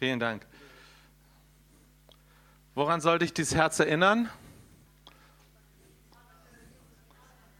[0.00, 0.46] Vielen Dank.
[2.74, 4.30] Woran soll dich dieses Herz erinnern?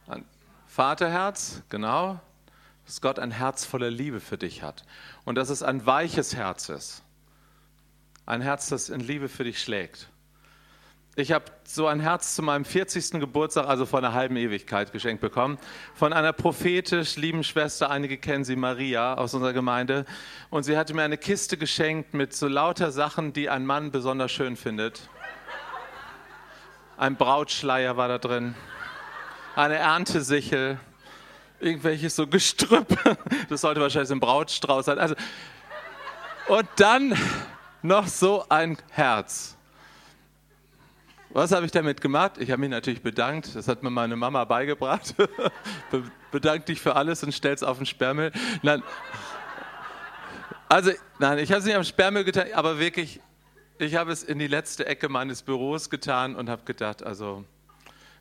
[0.07, 0.25] An
[0.67, 2.19] Vaterherz, genau.
[2.87, 4.87] Dass Gott ein Herz voller Liebe für dich hat.
[5.27, 7.03] Und dass es ein weiches Herz ist.
[8.25, 10.09] Ein Herz, das in Liebe für dich schlägt.
[11.21, 13.21] Ich habe so ein Herz zu meinem 40.
[13.21, 15.59] Geburtstag, also vor einer halben Ewigkeit, geschenkt bekommen.
[15.95, 20.07] Von einer prophetisch lieben Schwester, einige kennen sie, Maria aus unserer Gemeinde.
[20.49, 24.33] Und sie hatte mir eine Kiste geschenkt mit so lauter Sachen, die ein Mann besonders
[24.33, 25.11] schön findet.
[26.97, 28.55] Ein Brautschleier war da drin,
[29.57, 30.81] eine Erntesichel,
[31.61, 32.99] irgendwelches so Gestrüpp.
[33.51, 34.99] Das sollte wahrscheinlich ein Brautstrauß sein.
[34.99, 35.17] Also,
[36.49, 37.15] und dann
[37.83, 39.59] noch so ein Herz.
[41.33, 42.39] Was habe ich damit gemacht?
[42.39, 43.55] Ich habe mich natürlich bedankt.
[43.55, 45.15] Das hat mir meine Mama beigebracht.
[46.33, 48.33] Bedank dich für alles und stell's auf den Sperrmüll.
[48.63, 48.83] Nein.
[50.69, 53.21] Also, nein, ich habe es nicht am Sperrmüll getan, aber wirklich,
[53.79, 57.45] ich habe es in die letzte Ecke meines Büros getan und habe gedacht, also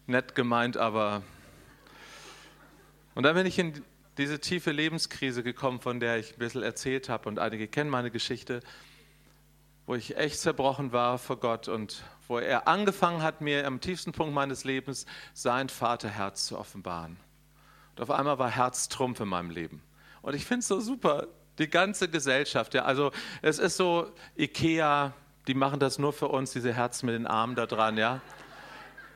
[0.05, 1.23] nett gemeint, aber.
[3.15, 3.81] Und dann bin ich in
[4.19, 8.11] diese tiefe Lebenskrise gekommen, von der ich ein bisschen erzählt habe und einige kennen meine
[8.11, 8.61] Geschichte,
[9.87, 14.13] wo ich echt zerbrochen war vor Gott und wo er angefangen hat, mir am tiefsten
[14.13, 17.17] Punkt meines Lebens sein Vaterherz zu offenbaren.
[17.95, 19.81] Und auf einmal war Herztrumpf in meinem Leben.
[20.21, 22.75] Und ich finde es so super, die ganze Gesellschaft.
[22.75, 25.13] Ja, also es ist so, Ikea,
[25.47, 27.97] die machen das nur für uns, diese Herzen mit den Armen da dran.
[27.97, 28.21] Ja.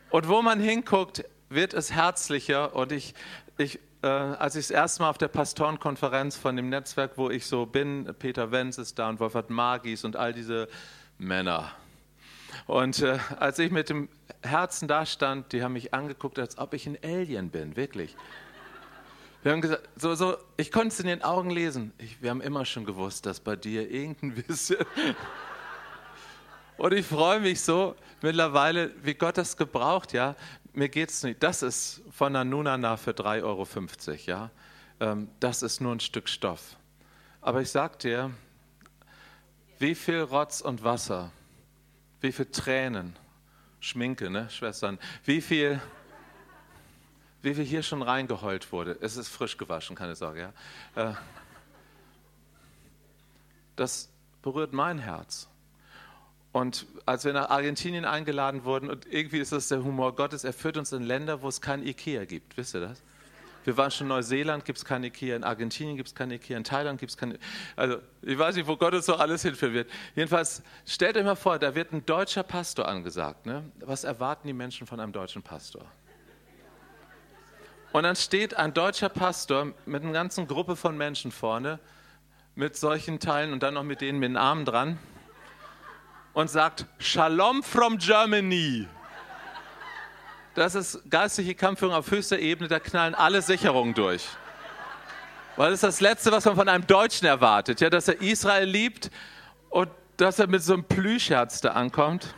[0.10, 2.76] Und wo man hinguckt, wird es herzlicher.
[2.76, 3.14] Und ich,
[3.58, 7.46] ich äh, als ich das erste Mal auf der Pastorenkonferenz von dem Netzwerk, wo ich
[7.46, 10.68] so bin, Peter Wenz ist da und Wolfhard Magis und all diese
[11.20, 11.72] Männer,
[12.66, 14.10] und äh, als ich mit dem
[14.42, 18.16] Herzen da stand, die haben mich angeguckt, als ob ich ein Alien bin, wirklich.
[19.42, 21.92] Wir haben gesagt, so, so, ich konnte es in den Augen lesen.
[21.98, 24.78] Ich, wir haben immer schon gewusst, dass bei dir irgendein bisschen.
[26.78, 30.36] Und ich freue mich so mittlerweile, wie Gott das gebraucht, ja.
[30.72, 31.44] Mir geht es nicht.
[31.44, 33.68] Das ist von Nanunana für 3,50 Euro,
[34.26, 34.50] ja.
[35.02, 36.78] Ähm, das ist nur ein Stück Stoff.
[37.42, 38.32] Aber ich sag dir,
[39.78, 41.32] wie viel Rotz und Wasser
[42.24, 43.16] wie viel Tränen,
[43.82, 45.82] Schminke, ne, Schwestern, wie viel,
[47.42, 48.98] wie viel hier schon reingeheult wurde.
[49.02, 50.54] Es ist frisch gewaschen, keine Sorge.
[50.96, 51.10] Ja?
[51.12, 51.14] Äh,
[53.76, 54.10] das
[54.42, 55.50] berührt mein Herz.
[56.54, 60.54] Und als wir nach Argentinien eingeladen wurden, und irgendwie ist das der Humor Gottes, er
[60.54, 62.56] führt uns in Länder, wo es kein Ikea gibt.
[62.56, 63.02] Wisst ihr das?
[63.64, 66.58] Wir waren schon in Neuseeland, gibt es keine Ikea, in Argentinien gibt es keine Ikea,
[66.58, 67.40] in Thailand gibt es keine.
[67.76, 69.90] Also, ich weiß nicht, wo Gott uns so alles wird.
[70.16, 73.46] Jedenfalls, stellt euch mal vor, da wird ein deutscher Pastor angesagt.
[73.46, 73.64] Ne?
[73.80, 75.86] Was erwarten die Menschen von einem deutschen Pastor?
[77.94, 81.80] Und dann steht ein deutscher Pastor mit einer ganzen Gruppe von Menschen vorne,
[82.56, 84.98] mit solchen Teilen und dann noch mit denen mit den Armen dran
[86.34, 88.88] und sagt: Shalom from Germany.
[90.56, 94.28] Das ist geistliche Kampfführung auf höchster Ebene, da knallen alle Sicherungen durch.
[95.56, 98.68] Weil das ist das Letzte, was man von einem Deutschen erwartet, ja, dass er Israel
[98.68, 99.10] liebt
[99.70, 102.36] und dass er mit so einem Plüschherz da ankommt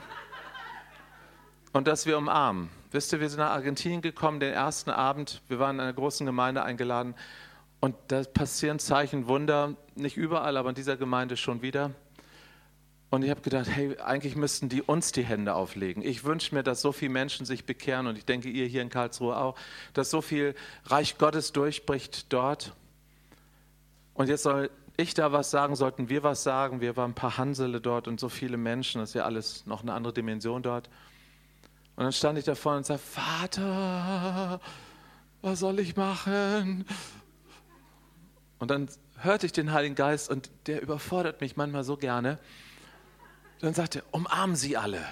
[1.74, 2.70] und dass wir umarmen.
[2.92, 6.26] Wisst ihr, wir sind nach Argentinien gekommen, den ersten Abend, wir waren in einer großen
[6.26, 7.16] Gemeinde eingeladen
[7.82, 11.92] und da passieren Zeichen, Wunder, nicht überall, aber in dieser Gemeinde schon wieder.
[13.16, 16.04] Und ich habe gedacht, hey, eigentlich müssten die uns die Hände auflegen.
[16.04, 18.90] Ich wünsche mir, dass so viele Menschen sich bekehren und ich denke, ihr hier in
[18.90, 19.56] Karlsruhe auch,
[19.94, 20.54] dass so viel
[20.84, 22.74] Reich Gottes durchbricht dort.
[24.16, 26.82] Und jetzt soll ich da was sagen, sollten wir was sagen.
[26.82, 29.82] Wir waren ein paar Hansele dort und so viele Menschen, das ist ja alles noch
[29.82, 30.90] eine andere Dimension dort.
[31.96, 34.60] Und dann stand ich da vorne und sagte, Vater,
[35.42, 36.84] was soll ich machen?
[38.60, 38.90] Und dann
[39.20, 42.40] hörte ich den Heiligen Geist und der überfordert mich manchmal so gerne.
[43.62, 45.04] Dann sagt er, umarmen Sie alle.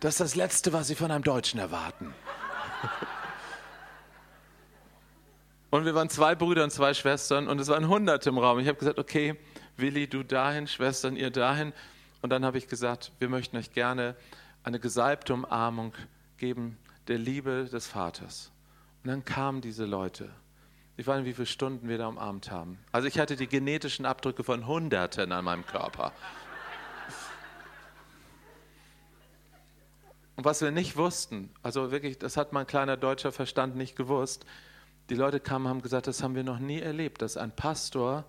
[0.00, 2.14] Das ist das Letzte, was Sie von einem Deutschen erwarten.
[5.70, 8.60] Und wir waren zwei Brüder und zwei Schwestern und es waren Hunderte im Raum.
[8.60, 9.34] Ich habe gesagt, okay,
[9.76, 11.72] Willi, du dahin, Schwestern, ihr dahin.
[12.22, 14.14] Und dann habe ich gesagt, wir möchten euch gerne
[14.62, 15.92] eine gesalbte Umarmung
[16.38, 18.52] geben der Liebe des Vaters.
[19.02, 20.30] Und dann kamen diese Leute.
[20.96, 22.78] Ich weiß nicht, wie viele Stunden wir da umarmt haben.
[22.92, 26.12] Also ich hatte die genetischen Abdrücke von Hunderten an meinem Körper.
[30.36, 34.44] Und was wir nicht wussten, also wirklich, das hat mein kleiner deutscher Verstand nicht gewusst,
[35.10, 38.24] die Leute kamen und haben gesagt, das haben wir noch nie erlebt, dass ein Pastor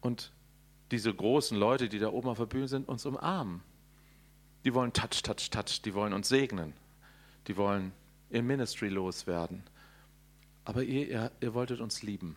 [0.00, 0.32] und
[0.90, 3.62] diese großen Leute, die da oben auf der Bühne sind, uns umarmen.
[4.64, 6.72] Die wollen touch, touch, touch, die wollen uns segnen.
[7.46, 7.92] Die wollen
[8.30, 9.62] ihr Ministry loswerden.
[10.64, 12.36] Aber ihr, ihr, ihr wolltet uns lieben.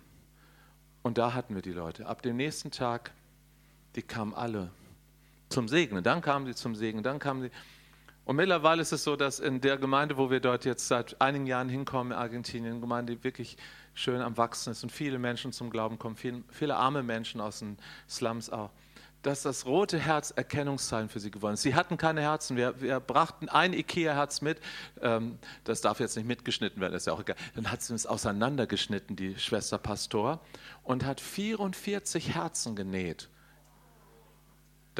[1.01, 2.05] Und da hatten wir die Leute.
[2.05, 3.11] Ab dem nächsten Tag,
[3.95, 4.69] die kamen alle
[5.49, 6.03] zum Segnen.
[6.03, 7.51] Dann kamen sie zum Segnen, dann kamen sie.
[8.23, 11.47] Und mittlerweile ist es so, dass in der Gemeinde, wo wir dort jetzt seit einigen
[11.47, 13.57] Jahren hinkommen, in Argentinien, eine Gemeinde, die wirklich
[13.93, 17.59] schön am Wachsen ist und viele Menschen zum Glauben kommen, viele, viele arme Menschen aus
[17.59, 17.77] den
[18.07, 18.69] Slums auch,
[19.23, 21.61] dass das rote Herz Erkennungszeichen für sie geworden ist.
[21.61, 22.57] Sie hatten keine Herzen.
[22.57, 24.59] Wir, wir brachten ein Ikea-Herz mit.
[25.01, 27.35] Ähm, das darf jetzt nicht mitgeschnitten werden, ist ja auch egal.
[27.55, 30.39] Dann hat sie es auseinandergeschnitten, die Schwester Pastor,
[30.83, 33.29] und hat 44 Herzen genäht.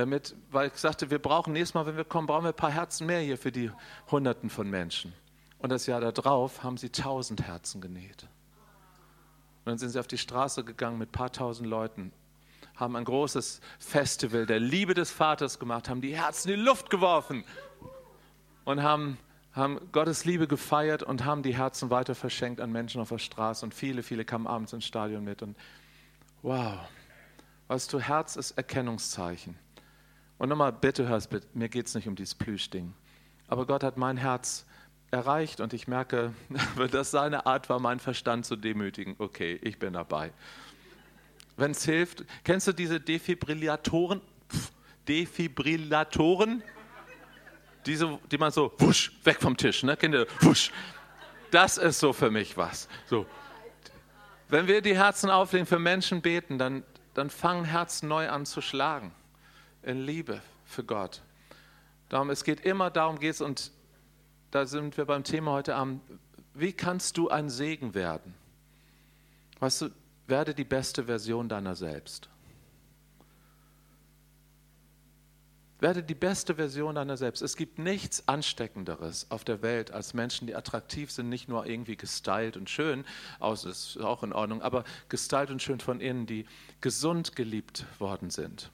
[0.01, 2.71] Damit, weil ich sagte, wir brauchen nächstes Mal, wenn wir kommen, brauchen wir ein paar
[2.71, 3.69] Herzen mehr hier für die
[4.09, 5.13] Hunderten von Menschen.
[5.59, 8.23] Und das Jahr darauf haben sie 1000 Herzen genäht.
[8.23, 12.11] Und dann sind sie auf die Straße gegangen mit ein paar tausend Leuten,
[12.75, 16.89] haben ein großes Festival der Liebe des Vaters gemacht, haben die Herzen in die Luft
[16.89, 17.43] geworfen
[18.65, 19.19] und haben,
[19.53, 23.63] haben Gottes Liebe gefeiert und haben die Herzen weiter verschenkt an Menschen auf der Straße.
[23.63, 25.43] Und viele, viele kamen abends ins Stadion mit.
[25.43, 25.55] Und
[26.41, 26.79] wow,
[27.67, 29.59] weißt du, Herz ist Erkennungszeichen.
[30.41, 32.95] Und nochmal, bitte hörst, mir geht es nicht um dieses Plüschding.
[33.47, 34.65] Aber Gott hat mein Herz
[35.11, 36.33] erreicht und ich merke,
[36.75, 40.33] wenn das seine Art war, meinen Verstand zu demütigen, okay, ich bin dabei.
[41.57, 44.19] Wenn es hilft, kennst du diese Defibrillatoren?
[44.51, 44.71] Pff,
[45.07, 46.63] Defibrillatoren?
[47.85, 49.95] Diese, die man so, wusch, weg vom Tisch, ne?
[49.95, 50.25] Kennt ihr?
[50.39, 50.71] Wusch.
[51.51, 52.89] Das ist so für mich was.
[53.05, 53.27] So.
[54.49, 56.83] Wenn wir die Herzen auflegen, für Menschen beten, dann,
[57.13, 59.13] dann fangen Herzen neu an zu schlagen.
[59.83, 61.21] In Liebe für Gott.
[62.09, 63.71] Darum, es geht immer darum, geht es und
[64.51, 66.01] da sind wir beim Thema heute Abend,
[66.53, 68.33] wie kannst du ein Segen werden?
[69.59, 69.89] Weißt du,
[70.27, 72.29] werde die beste Version deiner selbst.
[75.79, 77.41] Werde die beste Version deiner selbst.
[77.41, 81.95] Es gibt nichts Ansteckenderes auf der Welt als Menschen, die attraktiv sind, nicht nur irgendwie
[81.95, 83.03] gestylt und schön,
[83.39, 86.45] aus ist auch in Ordnung, aber gestylt und schön von innen, die
[86.81, 88.69] gesund geliebt worden sind.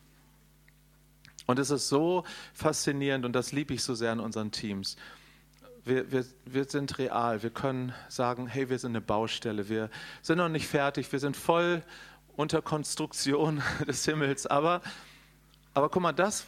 [1.47, 2.23] Und es ist so
[2.53, 4.95] faszinierend und das liebe ich so sehr in unseren Teams
[5.87, 7.41] wir, wir, wir sind real.
[7.43, 9.69] Wir können sagen, hey, wir sind eine Baustelle.
[9.69, 9.89] Wir
[10.21, 11.11] sind noch nicht fertig.
[11.11, 11.81] Wir sind voll
[12.35, 14.45] unter Konstruktion des Himmels.
[14.45, 14.81] Aber,
[15.73, 16.47] aber guck mal, das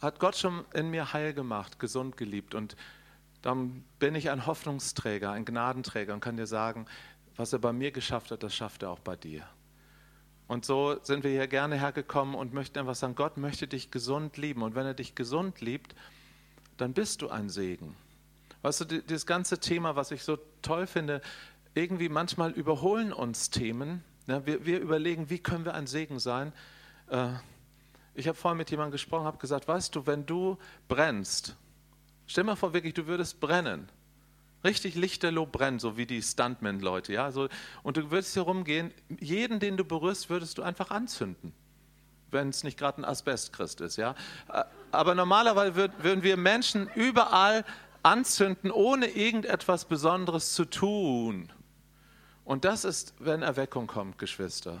[0.00, 2.54] hat Gott schon in mir heil gemacht, gesund geliebt.
[2.54, 2.76] Und
[3.42, 6.86] dann bin ich ein Hoffnungsträger, ein Gnadenträger und kann dir sagen,
[7.36, 9.46] was er bei mir geschafft hat, das schafft er auch bei dir.
[10.48, 14.36] Und so sind wir hier gerne hergekommen und möchten einfach sagen, Gott möchte dich gesund
[14.36, 14.62] lieben.
[14.62, 15.94] Und wenn er dich gesund liebt,
[16.76, 17.96] dann bist du ein Segen.
[18.62, 21.20] Weißt du, das ganze Thema, was ich so toll finde,
[21.74, 24.02] irgendwie manchmal überholen uns Themen.
[24.26, 26.52] Ja, wir, wir, überlegen, wie können wir ein Segen sein.
[27.08, 27.28] Äh,
[28.14, 30.58] ich habe vorhin mit jemandem gesprochen, habe gesagt, weißt du, wenn du
[30.88, 31.54] brennst,
[32.26, 33.88] stell mal vor, wirklich, du würdest brennen.
[34.66, 37.14] Richtig lichterloh brennen, so wie die Stuntman-Leute.
[37.14, 37.30] Ja?
[37.30, 37.48] So,
[37.82, 41.54] und du würdest hier rumgehen, jeden, den du berührst, würdest du einfach anzünden
[42.32, 43.96] wenn es nicht gerade ein Asbestchrist ist.
[43.96, 44.14] Ja?
[44.90, 47.64] Aber normalerweise würden wir Menschen überall
[48.02, 51.52] anzünden, ohne irgendetwas Besonderes zu tun.
[52.44, 54.80] Und das ist, wenn Erweckung kommt, Geschwister.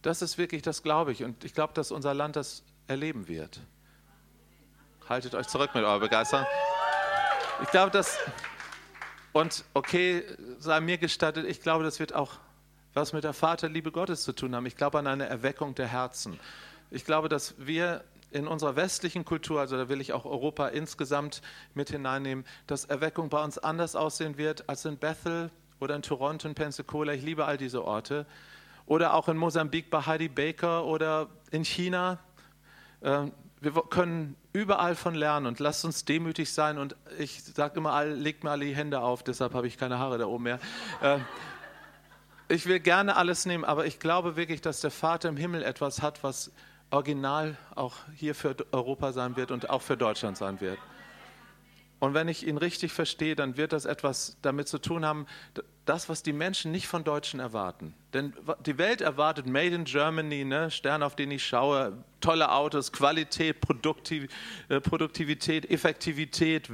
[0.00, 1.22] Das ist wirklich, das glaube ich.
[1.24, 3.60] Und ich glaube, dass unser Land das erleben wird.
[5.08, 6.46] Haltet euch zurück mit eurer Begeisterung.
[7.62, 8.16] Ich glaube, dass,
[9.32, 10.24] und okay,
[10.58, 12.38] sei mir gestattet, ich glaube, das wird auch
[12.94, 14.66] was mit der Vaterliebe Gottes zu tun haben.
[14.66, 16.38] Ich glaube an eine Erweckung der Herzen.
[16.90, 21.42] Ich glaube, dass wir in unserer westlichen Kultur, also da will ich auch Europa insgesamt
[21.74, 26.48] mit hineinnehmen, dass Erweckung bei uns anders aussehen wird als in Bethel oder in Toronto,
[26.48, 27.12] in Pensacola.
[27.12, 28.26] Ich liebe all diese Orte.
[28.86, 32.18] Oder auch in Mosambik bei Heidi Baker oder in China.
[33.02, 36.78] Ähm, wir können überall von lernen und lasst uns demütig sein.
[36.78, 40.18] Und ich sage immer, legt mir alle die Hände auf, deshalb habe ich keine Haare
[40.18, 40.60] da oben mehr.
[41.02, 41.24] Ähm,
[42.48, 46.02] ich will gerne alles nehmen, aber ich glaube wirklich, dass der Vater im Himmel etwas
[46.02, 46.50] hat, was
[46.90, 50.78] original auch hier für Europa sein wird und auch für Deutschland sein wird.
[52.00, 55.26] Und wenn ich ihn richtig verstehe, dann wird das etwas damit zu tun haben,
[55.84, 57.94] das, was die Menschen nicht von Deutschen erwarten.
[58.14, 58.32] Denn
[58.64, 60.70] die Welt erwartet Made in Germany, ne?
[60.70, 64.28] Stern, auf den ich schaue, tolle Autos, Qualität, Produktiv
[64.68, 66.70] äh, Produktivität, Effektivität,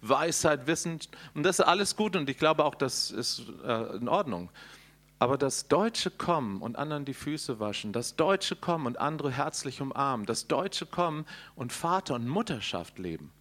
[0.00, 0.98] Weisheit, Wissen.
[1.34, 4.50] Und das ist alles gut und ich glaube auch, das ist äh, in Ordnung.
[5.18, 9.80] Aber das deutsche Kommen und anderen die Füße waschen, das deutsche Kommen und andere herzlich
[9.80, 13.32] umarmen, das deutsche Kommen und Vater und Mutterschaft leben,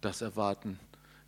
[0.00, 0.78] das erwarten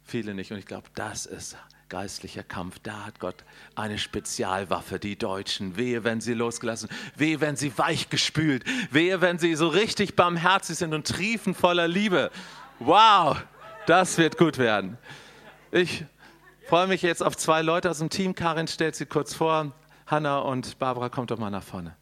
[0.05, 0.53] viele nicht.
[0.53, 1.57] Und ich glaube, das ist
[1.89, 2.79] geistlicher Kampf.
[2.83, 5.77] Da hat Gott eine Spezialwaffe, die Deutschen.
[5.77, 10.95] Wehe, wenn sie losgelassen, wehe, wenn sie weichgespült, wehe, wenn sie so richtig barmherzig sind
[10.95, 12.31] und triefen voller Liebe.
[12.79, 13.37] Wow,
[13.87, 14.97] das wird gut werden.
[15.71, 16.05] Ich
[16.67, 18.35] freue mich jetzt auf zwei Leute aus dem Team.
[18.35, 19.73] Karin stellt sie kurz vor.
[20.07, 21.95] Hanna und Barbara kommt doch mal nach vorne.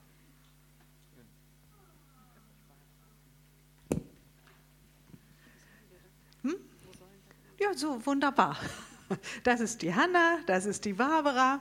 [7.61, 8.57] Ja, so wunderbar.
[9.43, 11.61] Das ist die Hanna, das ist die Barbara.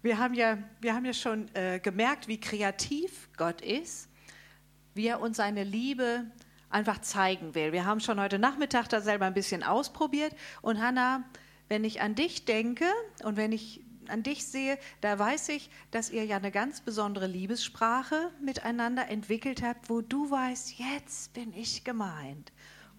[0.00, 4.08] Wir haben ja, wir haben ja schon äh, gemerkt, wie kreativ Gott ist,
[4.94, 6.24] wie er uns seine Liebe
[6.70, 7.72] einfach zeigen will.
[7.72, 10.34] Wir haben schon heute Nachmittag da selber ein bisschen ausprobiert.
[10.62, 11.24] Und Hanna,
[11.68, 12.86] wenn ich an dich denke
[13.22, 17.26] und wenn ich an dich sehe, da weiß ich, dass ihr ja eine ganz besondere
[17.26, 22.50] Liebessprache miteinander entwickelt habt, wo du weißt, jetzt bin ich gemeint.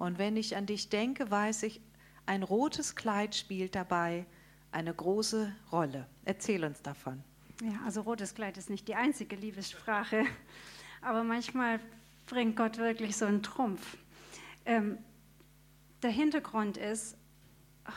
[0.01, 1.79] Und wenn ich an dich denke, weiß ich,
[2.25, 4.25] ein rotes Kleid spielt dabei
[4.71, 6.07] eine große Rolle.
[6.25, 7.23] Erzähl uns davon.
[7.61, 10.25] Ja, also rotes Kleid ist nicht die einzige Liebessprache,
[11.03, 11.79] aber manchmal
[12.25, 13.95] bringt Gott wirklich so einen Trumpf.
[14.65, 14.97] Ähm,
[16.01, 17.15] der Hintergrund ist,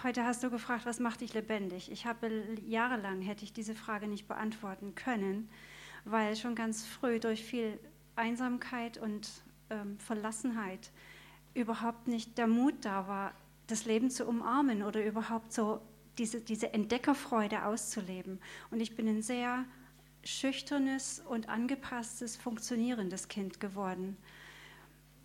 [0.03, 1.91] heute hast du gefragt, was macht dich lebendig?
[1.91, 2.31] Ich habe
[2.67, 5.49] jahrelang hätte ich diese Frage nicht beantworten können,
[6.05, 7.81] weil schon ganz früh durch viel
[8.15, 9.27] Einsamkeit und
[9.71, 10.91] ähm, Verlassenheit
[11.55, 13.33] überhaupt nicht der Mut da war,
[13.67, 15.81] das Leben zu umarmen oder überhaupt so
[16.19, 18.39] diese, diese Entdeckerfreude auszuleben.
[18.71, 19.65] Und ich bin ein sehr
[20.23, 24.17] schüchternes und angepasstes, funktionierendes Kind geworden.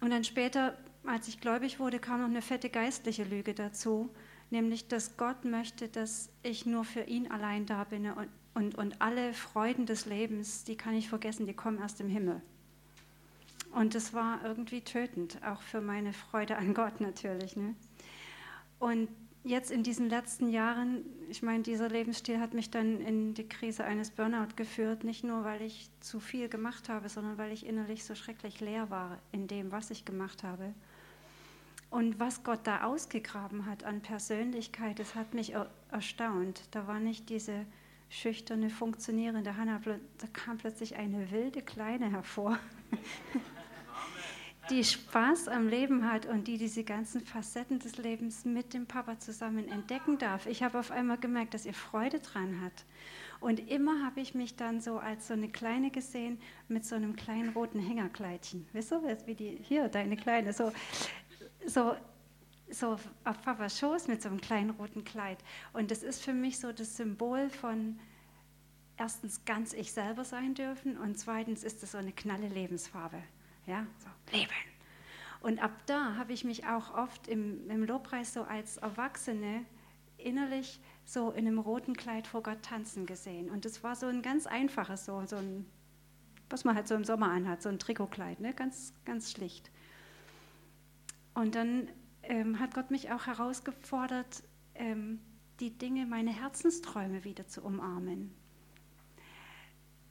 [0.02, 4.10] Und dann später, als ich gläubig wurde, kam noch eine fette geistliche Lüge dazu,
[4.50, 9.02] nämlich, dass Gott möchte, dass ich nur für ihn allein da bin und, und, und
[9.02, 12.42] alle Freuden des Lebens, die kann ich vergessen, die kommen erst im Himmel.
[13.72, 17.56] Und das war irgendwie tötend, auch für meine Freude an Gott natürlich.
[17.56, 17.76] Ne?
[18.80, 19.10] Und
[19.44, 23.84] jetzt in diesen letzten Jahren, ich meine, dieser Lebensstil hat mich dann in die Krise
[23.84, 28.04] eines Burnout geführt, nicht nur weil ich zu viel gemacht habe, sondern weil ich innerlich
[28.04, 30.74] so schrecklich leer war in dem, was ich gemacht habe.
[31.90, 35.54] Und was Gott da ausgegraben hat an Persönlichkeit, das hat mich
[35.92, 36.62] erstaunt.
[36.72, 37.66] Da war nicht diese
[38.10, 42.60] schüchterne, funktionierende Hannah, da kam plötzlich eine wilde Kleine hervor.
[44.70, 49.18] die Spaß am Leben hat und die diese ganzen Facetten des Lebens mit dem Papa
[49.20, 50.46] zusammen entdecken darf.
[50.46, 52.86] Ich habe auf einmal gemerkt, dass ihr Freude dran hat.
[53.40, 57.16] Und immer habe ich mich dann so als so eine Kleine gesehen mit so einem
[57.16, 58.68] kleinen roten Hängerkleidchen.
[58.74, 60.72] Wisst ihr, wie die, hier, deine Kleine, so,
[61.66, 61.96] so,
[62.70, 65.40] so auf Papas Schoß mit so einem kleinen roten Kleid.
[65.74, 68.00] Und das ist für mich so das Symbol von
[68.98, 73.24] erstens ganz ich selber sein dürfen und zweitens ist es so eine knalle Lebensfarbe.
[73.70, 74.50] Ja, so leben.
[75.42, 79.64] Und ab da habe ich mich auch oft im, im Lobpreis so als Erwachsene
[80.18, 83.48] innerlich so in einem roten Kleid vor Gott tanzen gesehen.
[83.52, 85.68] Und das war so ein ganz einfaches, so, so ein,
[86.50, 88.56] was man halt so im Sommer anhat, so ein Trikotkleid, ne?
[88.56, 89.70] ganz, ganz schlicht.
[91.36, 91.90] Und dann
[92.24, 95.22] ähm, hat Gott mich auch herausgefordert, ähm,
[95.60, 98.34] die Dinge, meine Herzensträume wieder zu umarmen.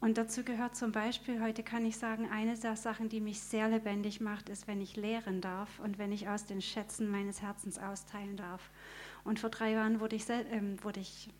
[0.00, 3.68] Und dazu gehört zum Beispiel, heute kann ich sagen, eine der Sachen, die mich sehr
[3.68, 7.78] lebendig macht, ist, wenn ich lehren darf und wenn ich aus den Schätzen meines Herzens
[7.78, 8.70] austeilen darf.
[9.24, 10.44] Und vor drei Jahren wurde ich, äh,
[10.82, 11.30] wurde ich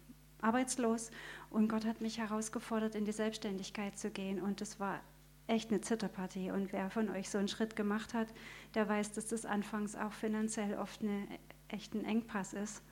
[0.41, 1.11] arbeitslos
[1.51, 4.41] und Gott hat mich herausgefordert, in die Selbstständigkeit zu gehen.
[4.41, 5.01] Und das war
[5.47, 6.51] echt eine Zitterpartie.
[6.51, 8.29] Und wer von euch so einen Schritt gemacht hat,
[8.75, 11.27] der weiß, dass das anfangs auch finanziell oft eine,
[11.69, 12.83] echt ein Engpass ist.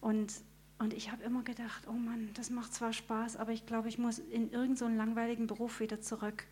[0.00, 0.32] Und
[0.80, 3.98] und ich habe immer gedacht, oh Mann, das macht zwar Spaß, aber ich glaube, ich
[3.98, 6.46] muss in irgendeinen so langweiligen Beruf wieder zurück,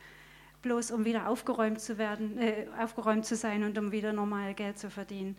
[0.61, 4.79] bloß um wieder aufgeräumt zu werden, äh, aufgeräumt zu sein und um wieder normal Geld
[4.79, 5.35] zu verdienen.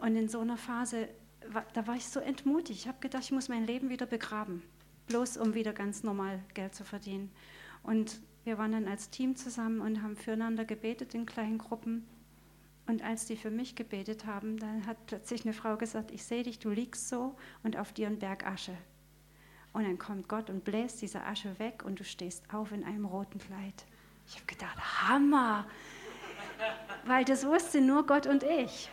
[0.00, 1.08] Und in so einer Phase,
[1.72, 2.80] da war ich so entmutigt.
[2.80, 4.64] Ich habe gedacht, ich muss mein Leben wieder begraben,
[5.06, 7.30] bloß um wieder ganz normal Geld zu verdienen.
[7.84, 12.08] Und wir waren dann als Team zusammen und haben füreinander gebetet in kleinen Gruppen
[12.90, 16.42] und als die für mich gebetet haben, dann hat plötzlich eine Frau gesagt, ich sehe
[16.42, 18.76] dich, du liegst so und auf dir ein Berg Asche.
[19.72, 23.04] Und dann kommt Gott und bläst diese Asche weg und du stehst auf in einem
[23.04, 23.86] roten Kleid.
[24.26, 24.76] Ich habe gedacht,
[25.08, 25.66] Hammer!
[27.04, 28.90] Weil das wusste nur Gott und ich.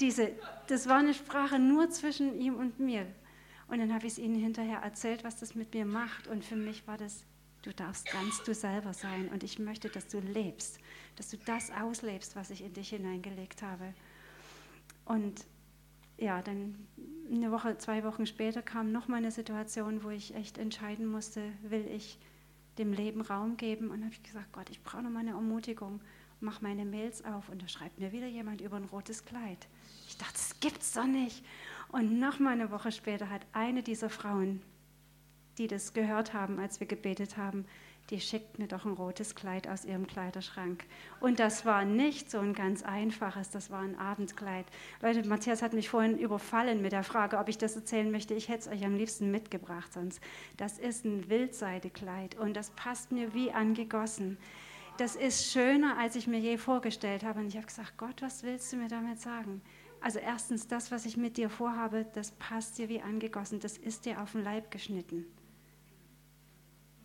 [0.00, 0.30] Diese,
[0.68, 3.06] das war eine Sprache nur zwischen ihm und mir.
[3.66, 6.28] Und dann habe ich es ihnen hinterher erzählt, was das mit mir macht.
[6.28, 7.24] Und für mich war das,
[7.62, 9.28] du darfst ganz du selber sein.
[9.28, 10.78] Und ich möchte, dass du lebst
[11.16, 13.94] dass du das auslebst, was ich in dich hineingelegt habe.
[15.04, 15.44] Und
[16.18, 16.86] ja, dann
[17.30, 21.52] eine Woche, zwei Wochen später kam noch mal eine Situation, wo ich echt entscheiden musste,
[21.62, 22.18] will ich
[22.78, 23.90] dem Leben Raum geben?
[23.90, 26.00] Und habe ich gesagt, Gott, ich brauche noch mal eine Ermutigung.
[26.40, 29.68] Mach meine Mails auf und da schreibt mir wieder jemand über ein rotes Kleid.
[30.08, 31.44] Ich dachte, das gibt's doch nicht.
[31.88, 34.60] Und noch mal eine Woche später hat eine dieser Frauen,
[35.58, 37.64] die das gehört haben, als wir gebetet haben,
[38.10, 40.84] die schickt mir doch ein rotes Kleid aus ihrem Kleiderschrank.
[41.20, 44.66] Und das war nicht so ein ganz einfaches, das war ein Abendkleid.
[45.00, 48.34] Leute, Matthias hat mich vorhin überfallen mit der Frage, ob ich das erzählen möchte.
[48.34, 50.20] Ich hätte es euch am liebsten mitgebracht sonst.
[50.56, 54.36] Das ist ein Wildseidekleid und das passt mir wie angegossen.
[54.98, 57.40] Das ist schöner, als ich mir je vorgestellt habe.
[57.40, 59.62] Und ich habe gesagt, Gott, was willst du mir damit sagen?
[60.00, 64.04] Also erstens, das, was ich mit dir vorhabe, das passt dir wie angegossen, das ist
[64.04, 65.24] dir auf den Leib geschnitten.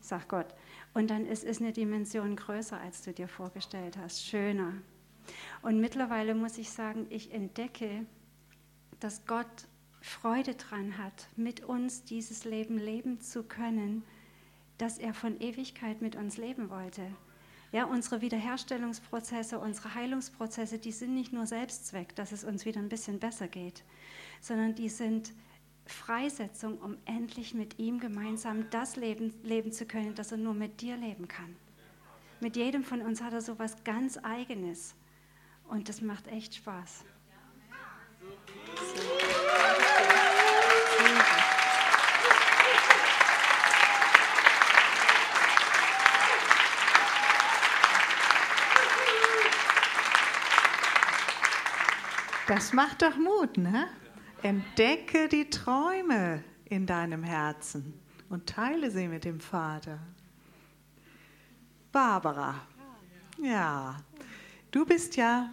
[0.07, 0.47] Sagt Gott.
[0.93, 4.73] Und dann ist es eine Dimension größer, als du dir vorgestellt hast, schöner.
[5.61, 8.05] Und mittlerweile muss ich sagen, ich entdecke,
[9.01, 9.67] dass Gott
[9.99, 14.03] Freude dran hat, mit uns dieses Leben leben zu können,
[14.77, 17.01] dass er von Ewigkeit mit uns leben wollte.
[17.73, 22.87] Ja, unsere Wiederherstellungsprozesse, unsere Heilungsprozesse, die sind nicht nur Selbstzweck, dass es uns wieder ein
[22.87, 23.83] bisschen besser geht,
[24.39, 25.33] sondern die sind
[25.87, 30.81] Freisetzung, um endlich mit ihm gemeinsam das Leben leben zu können, das er nur mit
[30.81, 31.55] dir leben kann.
[32.39, 34.95] Mit jedem von uns hat er so was ganz Eigenes
[35.67, 37.03] und das macht echt Spaß.
[52.47, 53.87] Das macht doch Mut, ne?
[54.43, 59.99] Entdecke die Träume in deinem Herzen und teile sie mit dem Vater.
[61.91, 62.55] Barbara,
[63.41, 63.97] ja,
[64.71, 65.49] du bist ja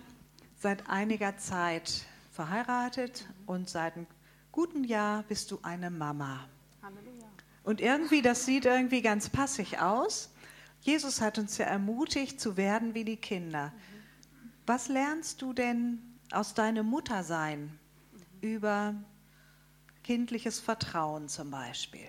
[0.58, 4.06] seit einiger Zeit verheiratet und seit einem
[4.52, 6.46] guten Jahr bist du eine Mama.
[7.62, 10.30] Und irgendwie, das sieht irgendwie ganz passig aus.
[10.82, 13.72] Jesus hat uns ja ermutigt zu werden wie die Kinder.
[14.66, 17.78] Was lernst du denn aus deinem Muttersein
[18.44, 18.94] über
[20.02, 22.06] kindliches Vertrauen zum Beispiel?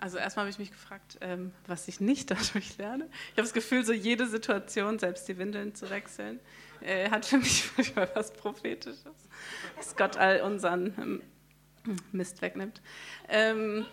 [0.00, 3.04] Also erstmal habe ich mich gefragt, ähm, was ich nicht dadurch lerne.
[3.26, 6.40] Ich habe das Gefühl, so jede Situation, selbst die Windeln zu wechseln,
[6.80, 9.04] äh, hat für mich manchmal was Prophetisches,
[9.76, 11.22] dass Gott all unseren ähm,
[12.10, 12.82] Mist wegnimmt.
[13.28, 13.86] Ähm,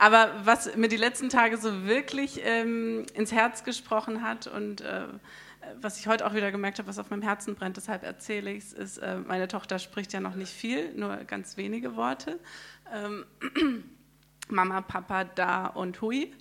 [0.00, 5.06] aber was mir die letzten Tage so wirklich ins Herz gesprochen hat und äh,
[5.80, 8.64] was ich heute auch wieder gemerkt habe, was auf meinem Herzen brennt, deshalb erzähle ich
[8.64, 12.38] es, ist, äh, meine Tochter spricht ja noch nicht viel, nur ganz wenige Worte.
[12.92, 13.24] Ähm,
[14.48, 16.32] Mama, Papa, da und hui.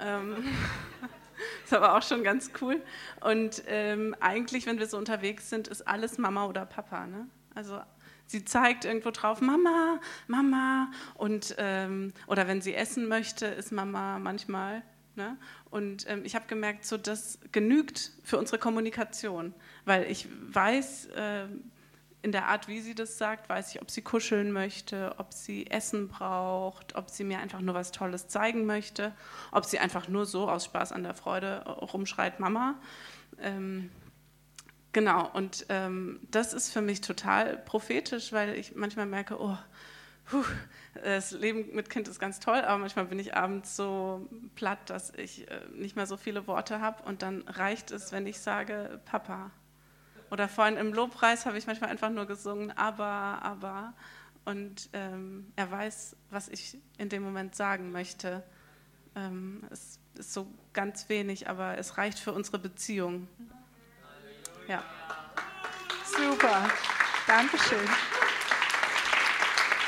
[0.00, 0.36] Ähm,
[1.64, 2.80] ist aber auch schon ganz cool.
[3.20, 7.06] Und ähm, eigentlich, wenn wir so unterwegs sind, ist alles Mama oder Papa.
[7.06, 7.26] Ne?
[7.54, 7.80] Also
[8.26, 10.90] sie zeigt irgendwo drauf, Mama, Mama.
[11.14, 14.82] Und, ähm, oder wenn sie essen möchte, ist Mama manchmal
[15.16, 15.36] Ne?
[15.70, 21.46] Und ähm, ich habe gemerkt, so das genügt für unsere Kommunikation, weil ich weiß, äh,
[22.24, 25.70] in der Art, wie sie das sagt, weiß ich, ob sie kuscheln möchte, ob sie
[25.70, 29.12] Essen braucht, ob sie mir einfach nur was Tolles zeigen möchte,
[29.52, 32.76] ob sie einfach nur so aus Spaß an der Freude rumschreit, Mama.
[33.42, 33.90] Ähm,
[34.92, 39.58] genau, und ähm, das ist für mich total prophetisch, weil ich manchmal merke, oh,
[40.24, 40.44] puh,
[41.02, 45.12] das Leben mit Kind ist ganz toll, aber manchmal bin ich abends so platt, dass
[45.14, 49.00] ich äh, nicht mehr so viele Worte habe und dann reicht es, wenn ich sage
[49.04, 49.50] Papa.
[50.30, 53.94] Oder vorhin im Lobpreis habe ich manchmal einfach nur gesungen, aber, aber.
[54.44, 58.42] Und ähm, er weiß, was ich in dem Moment sagen möchte.
[59.14, 63.28] Ähm, es ist so ganz wenig, aber es reicht für unsere Beziehung.
[64.68, 64.82] Ja.
[66.04, 66.68] Super.
[67.26, 67.88] Dankeschön.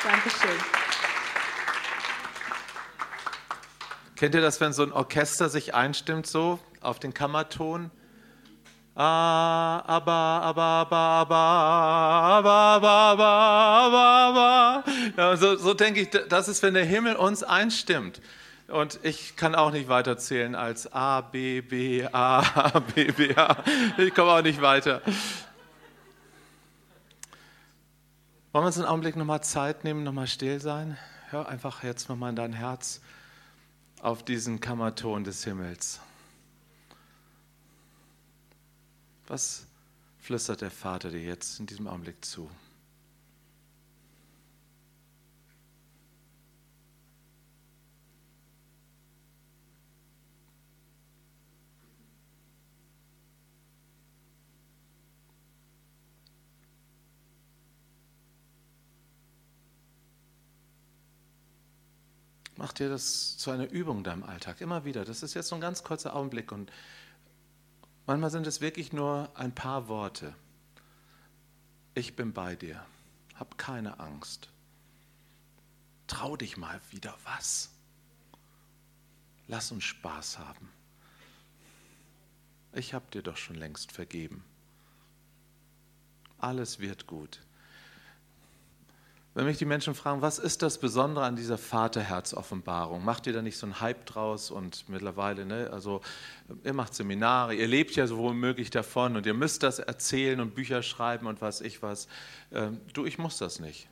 [0.03, 0.86] Dankeschön.
[4.17, 7.91] Kennt ihr das, wenn so ein Orchester sich einstimmt, so auf den Kammerton?
[8.97, 9.03] So,
[15.75, 18.23] denke ich, das ist, wenn der Himmel uns einstimmt.
[18.69, 23.63] Und ich kann auch nicht weiterzählen als A, B, B, A, B, B, A.
[23.99, 25.03] Ich komme auch nicht weiter.
[28.53, 30.97] Wollen wir uns einen Augenblick nochmal Zeit nehmen, nochmal still sein?
[31.29, 33.03] Hör einfach jetzt nochmal in dein Herz
[34.07, 35.99] auf diesen Kammerton des Himmels.
[39.27, 39.67] Was
[40.21, 42.49] flüstert der Vater dir jetzt in diesem Augenblick zu?
[62.57, 65.05] Mach dir das zu einer Übung in deinem Alltag, immer wieder.
[65.05, 66.73] Das ist jetzt so ein ganz kurzer Augenblick und
[68.07, 70.35] manchmal sind es wirklich nur ein paar Worte.
[71.95, 72.85] Ich bin bei dir,
[73.35, 74.49] hab keine Angst.
[76.07, 77.71] Trau dich mal wieder was.
[79.49, 80.69] Lass uns Spaß haben.
[82.73, 84.45] Ich hab dir doch schon längst vergeben.
[86.39, 87.41] Alles wird gut.
[89.37, 93.05] Wenn mich die Menschen fragen, was ist das Besondere an dieser Vaterherz-Offenbarung?
[93.05, 96.01] Macht ihr da nicht so einen Hype draus und mittlerweile, ne, also
[96.65, 100.55] ihr macht Seminare, ihr lebt ja so womöglich davon und ihr müsst das erzählen und
[100.55, 102.09] Bücher schreiben und was ich was.
[102.51, 103.91] Ähm, du, ich muss das nicht.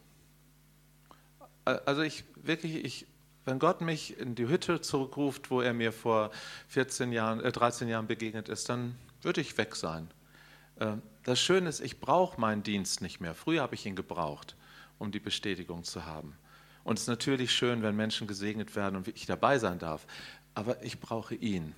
[1.67, 3.07] Also ich wirklich, ich,
[3.45, 6.31] wenn Gott mich in die Hütte zurückruft, wo er mir vor
[6.69, 10.09] 14 Jahren, äh 13 Jahren begegnet ist, dann würde ich weg sein.
[10.77, 13.35] Äh, das Schöne ist, ich brauche meinen Dienst nicht mehr.
[13.35, 14.57] Früher habe ich ihn gebraucht
[14.99, 16.37] um die Bestätigung zu haben.
[16.85, 20.07] Und es ist natürlich schön, wenn Menschen gesegnet werden und ich dabei sein darf,
[20.55, 21.75] aber ich brauche ihn.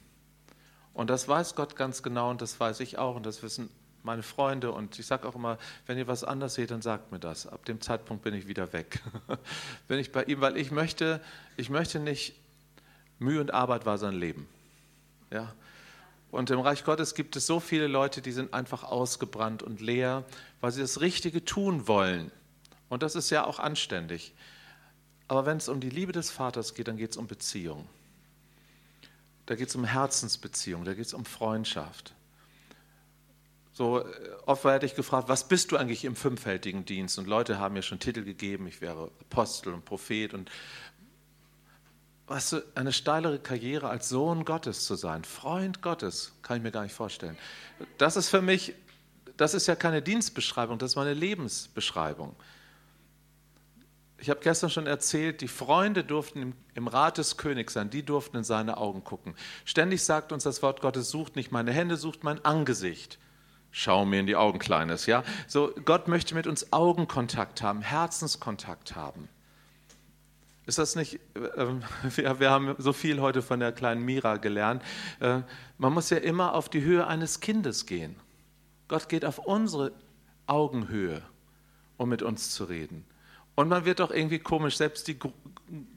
[0.92, 3.70] Und das weiß Gott ganz genau und das weiß ich auch und das wissen
[4.06, 7.18] meine Freunde und ich sage auch immer, wenn ihr was anders seht, dann sagt mir
[7.18, 7.46] das.
[7.46, 9.02] Ab dem Zeitpunkt bin ich wieder weg.
[9.88, 11.20] bin ich bei ihm, weil ich möchte,
[11.56, 12.34] ich möchte nicht,
[13.18, 14.48] Mühe und Arbeit war sein Leben.
[15.30, 15.52] Ja?
[16.30, 20.24] Und im Reich Gottes gibt es so viele Leute, die sind einfach ausgebrannt und leer,
[20.60, 22.30] weil sie das Richtige tun wollen.
[22.88, 24.34] Und das ist ja auch anständig.
[25.28, 27.88] Aber wenn es um die Liebe des Vaters geht, dann geht es um Beziehung.
[29.46, 32.14] Da geht es um Herzensbeziehung, da geht es um Freundschaft.
[33.72, 34.04] So äh,
[34.46, 37.18] oft werde ich gefragt, was bist du eigentlich im fünffältigen Dienst?
[37.18, 40.50] Und Leute haben mir schon Titel gegeben, ich wäre Apostel und Prophet und
[42.26, 46.72] weißt du, eine steilere Karriere als Sohn Gottes zu sein, Freund Gottes, kann ich mir
[46.72, 47.36] gar nicht vorstellen.
[47.98, 48.74] Das ist für mich,
[49.36, 52.34] das ist ja keine Dienstbeschreibung, das ist meine Lebensbeschreibung.
[54.18, 58.38] Ich habe gestern schon erzählt, die Freunde durften im, Rat des Königs sein, die durften
[58.38, 59.34] in seine Augen gucken.
[59.64, 63.18] Ständig sagt uns das Wort Gottes, sucht nicht meine Hände, sucht mein Angesicht.
[63.70, 65.22] Schau mir in die Augen, Kleines, ja?
[65.46, 69.28] So, Gott möchte mit uns Augenkontakt haben, Herzenskontakt haben.
[70.64, 71.66] Ist das nicht, äh,
[72.16, 74.82] wir, wir, haben so viel heute von der kleinen Mira gelernt,
[75.20, 75.40] äh,
[75.76, 78.16] man muss ja immer auf die Höhe eines Kindes gehen.
[78.88, 79.92] Gott geht auf unsere
[80.46, 81.22] Augenhöhe,
[81.98, 83.04] um mit uns zu reden.
[83.56, 85.18] Und man wird doch irgendwie komisch, selbst die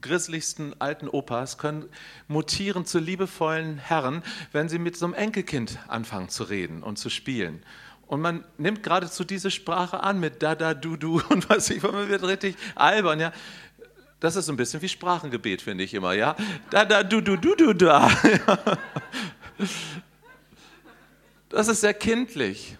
[0.02, 1.88] grisseligsten alten Opas können
[2.28, 7.10] mutieren zu liebevollen Herren, wenn sie mit so einem Enkelkind anfangen zu reden und zu
[7.10, 7.62] spielen.
[8.08, 11.84] Und man nimmt geradezu diese Sprache an mit da, da, du, du und was ich,
[11.84, 13.32] man wird richtig albern, ja.
[14.20, 16.36] Das ist so ein bisschen wie Sprachengebet, finde ich immer, ja.
[16.72, 18.12] Da, da, du, du, du, du, da.
[21.50, 22.78] Das ist sehr kindlich.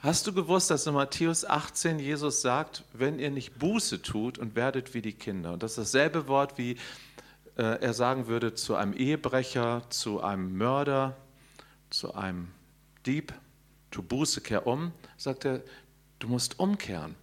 [0.00, 4.54] Hast du gewusst, dass in Matthäus 18 Jesus sagt, wenn ihr nicht Buße tut und
[4.54, 5.52] werdet wie die Kinder?
[5.54, 6.76] Und das ist dasselbe Wort, wie
[7.56, 11.16] äh, er sagen würde zu einem Ehebrecher, zu einem Mörder,
[11.90, 12.46] zu einem
[13.06, 13.34] Dieb,
[13.90, 15.62] tu Buße, kehr um, sagt er,
[16.20, 17.16] du musst umkehren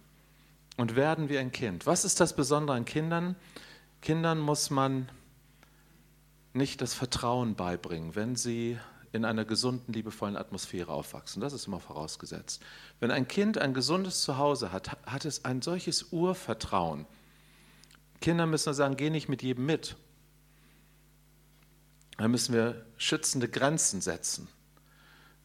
[0.76, 1.86] und werden wie ein Kind.
[1.86, 3.36] Was ist das Besondere an Kindern?
[4.02, 5.08] Kindern muss man
[6.52, 8.78] nicht das Vertrauen beibringen, wenn sie
[9.12, 11.40] in einer gesunden, liebevollen Atmosphäre aufwachsen.
[11.40, 12.62] Das ist immer vorausgesetzt.
[13.00, 17.06] Wenn ein Kind ein gesundes Zuhause hat, hat es ein solches Urvertrauen.
[18.20, 19.96] Kinder müssen sagen, geh nicht mit jedem mit.
[22.16, 24.48] Da müssen wir schützende Grenzen setzen.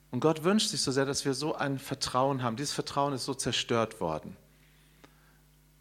[0.10, 2.56] Und Gott wünscht sich so sehr, dass wir so ein Vertrauen haben.
[2.58, 4.36] Dieses Vertrauen ist so zerstört worden.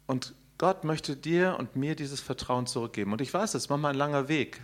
[0.07, 3.11] Und Gott möchte dir und mir dieses Vertrauen zurückgeben.
[3.11, 4.61] Und ich weiß, es ist manchmal ein langer Weg.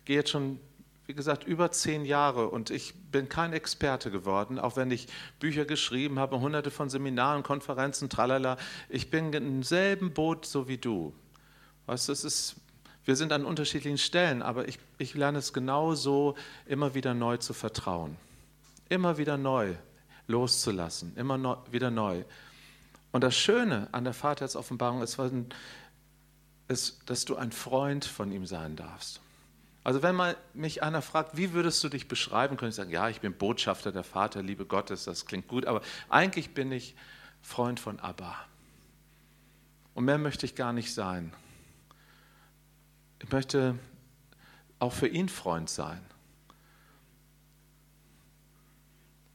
[0.00, 0.60] Ich gehe jetzt schon
[1.06, 5.06] wie gesagt, über zehn Jahre und ich bin kein Experte geworden, auch wenn ich
[5.38, 8.56] Bücher geschrieben habe, hunderte von Seminaren, Konferenzen, tralala.
[8.88, 11.14] Ich bin im selben Boot so wie du.
[11.86, 12.56] Weißt du, es ist,
[13.04, 16.34] wir sind an unterschiedlichen Stellen, aber ich, ich lerne es genauso,
[16.66, 18.16] immer wieder neu zu vertrauen.
[18.88, 19.74] Immer wieder neu
[20.26, 22.24] loszulassen, immer neu, wieder neu.
[23.12, 25.18] Und das Schöne an der Vaterheitsoffenbarung ist,
[27.06, 29.20] dass du ein Freund von ihm sein darfst.
[29.86, 33.08] Also wenn mal mich einer fragt, wie würdest du dich beschreiben, könnte ich sagen, ja,
[33.08, 36.96] ich bin Botschafter der Vater, Liebe Gottes, das klingt gut, aber eigentlich bin ich
[37.40, 38.34] Freund von Abba.
[39.94, 41.32] Und mehr möchte ich gar nicht sein.
[43.22, 43.78] Ich möchte
[44.80, 46.04] auch für ihn Freund sein.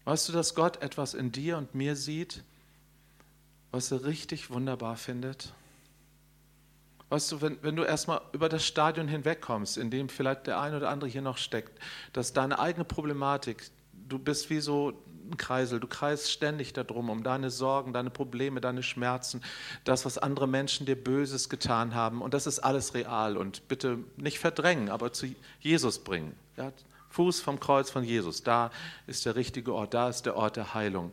[0.04, 2.44] Weißt du, dass Gott etwas in dir und mir sieht,
[3.72, 5.54] was er richtig wunderbar findet?
[7.12, 10.78] Weißt du, wenn, wenn du erstmal über das Stadion hinwegkommst, in dem vielleicht der eine
[10.78, 11.78] oder andere hier noch steckt,
[12.13, 13.69] dass deine eigene Problematik,
[14.08, 14.93] du bist wie so
[15.30, 19.41] ein Kreisel, du kreist ständig darum, um deine Sorgen, deine Probleme, deine Schmerzen,
[19.84, 22.21] das, was andere Menschen dir Böses getan haben.
[22.21, 23.36] Und das ist alles real.
[23.36, 26.34] Und bitte nicht verdrängen, aber zu Jesus bringen.
[26.56, 26.71] Ja,
[27.10, 28.71] Fuß vom Kreuz von Jesus, da
[29.06, 31.12] ist der richtige Ort, da ist der Ort der Heilung.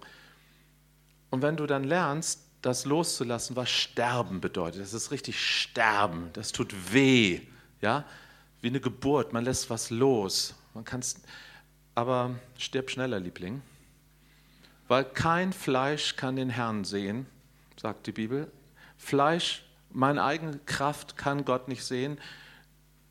[1.30, 4.80] Und wenn du dann lernst, das loszulassen, was Sterben bedeutet.
[4.80, 6.30] Das ist richtig Sterben.
[6.32, 7.40] Das tut weh.
[7.80, 8.04] Ja?
[8.60, 9.32] Wie eine Geburt.
[9.32, 10.54] Man lässt was los.
[10.74, 11.20] Man kann's,
[11.94, 13.62] aber stirb schneller, Liebling.
[14.88, 17.26] Weil kein Fleisch kann den Herrn sehen,
[17.80, 18.50] sagt die Bibel.
[18.96, 22.18] Fleisch, meine eigene Kraft kann Gott nicht sehen,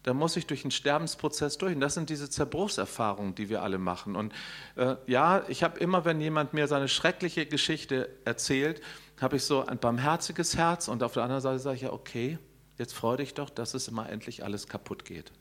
[0.08, 1.76] da muss ich durch einen Sterbensprozess durch.
[1.76, 4.16] Und das sind diese Zerbruchserfahrungen, die wir alle machen.
[4.16, 4.34] Und
[4.78, 8.82] äh, ja, ich habe immer, wenn jemand mir seine schreckliche Geschichte erzählt,
[9.22, 12.38] habe ich so ein barmherziges Herz und auf der anderen Seite sage ich ja, okay,
[12.78, 15.32] jetzt freu dich doch, dass es immer endlich alles kaputt geht.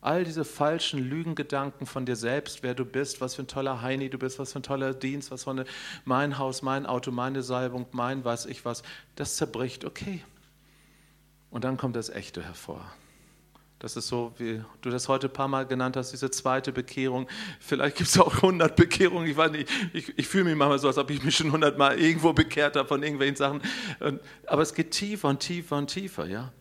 [0.00, 4.10] All diese falschen Lügengedanken von dir selbst, wer du bist, was für ein toller Heini
[4.10, 5.64] du bist, was für ein toller Dienst, was von
[6.04, 8.82] mein Haus, mein Auto, meine Salbung, mein was ich was,
[9.14, 10.24] das zerbricht, okay.
[11.50, 12.84] Und dann kommt das Echte hervor.
[13.82, 17.26] Das ist so, wie du das heute ein paar Mal genannt hast, diese zweite Bekehrung.
[17.58, 19.28] Vielleicht gibt es auch 100 Bekehrungen.
[19.28, 21.76] Ich, weiß nicht, ich, ich fühle mich manchmal so, als ob ich mich schon 100
[21.76, 23.60] Mal irgendwo bekehrt habe von irgendwelchen Sachen.
[24.46, 26.52] Aber es geht tiefer und tiefer und tiefer, ja.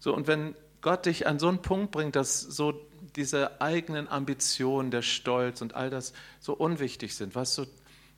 [0.00, 2.74] So, und wenn Gott dich an so einen Punkt bringt, dass so
[3.14, 7.66] diese eigenen Ambitionen, der Stolz und all das so unwichtig sind, weißt du,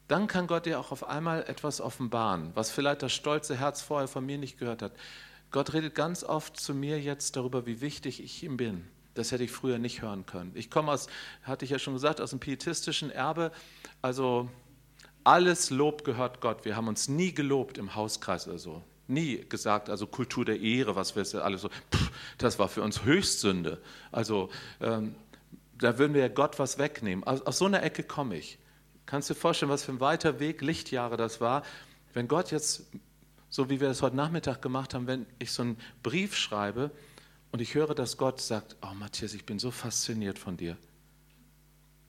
[0.09, 4.09] dann kann Gott dir auch auf einmal etwas offenbaren, was vielleicht das stolze Herz vorher
[4.09, 4.93] von mir nicht gehört hat.
[5.53, 8.85] Gott redet ganz oft zu mir jetzt darüber, wie wichtig ich ihm bin.
[9.15, 10.53] Das hätte ich früher nicht hören können.
[10.55, 11.09] Ich komme aus,
[11.43, 13.53] hatte ich ja schon gesagt, aus dem pietistischen Erbe.
[14.01, 14.49] Also
[15.25, 16.65] alles Lob gehört Gott.
[16.65, 18.83] Wir haben uns nie gelobt im Hauskreis oder so.
[19.09, 21.69] Nie gesagt, also Kultur der Ehre, was wir alles so.
[21.69, 23.83] Pff, das war für uns Höchstsünde.
[24.11, 24.49] Also
[24.81, 25.15] ähm,
[25.79, 27.25] da würden wir ja Gott was wegnehmen.
[27.25, 28.59] Aus, aus so einer Ecke komme ich.
[29.05, 31.63] Kannst du dir vorstellen, was für ein weiter Weg, Lichtjahre das war?
[32.15, 32.87] Wenn Gott jetzt
[33.53, 36.91] so wie wir das heute Nachmittag gemacht haben, wenn ich so einen Brief schreibe
[37.51, 40.79] und ich höre, dass Gott sagt, oh Matthias, ich bin so fasziniert von dir,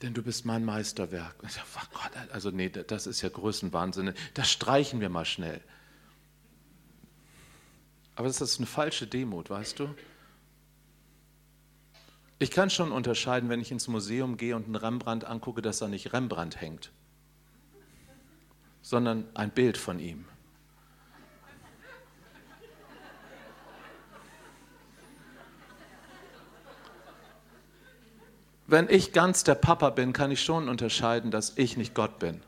[0.01, 1.43] denn du bist mein Meisterwerk.
[1.43, 5.25] Und ich sage, oh Gott, also nee, das ist ja Größenwahnsinn, das streichen wir mal
[5.25, 5.59] schnell.
[8.15, 9.93] Aber das ist eine falsche Demut, weißt du?
[12.39, 15.89] Ich kann schon unterscheiden, wenn ich ins Museum gehe und einen Rembrandt angucke, dass da
[15.89, 16.93] nicht Rembrandt hängt,
[18.81, 20.23] sondern ein Bild von ihm.
[28.73, 32.41] Wenn ich ganz der Papa bin, kann ich schon unterscheiden, dass ich nicht Gott bin.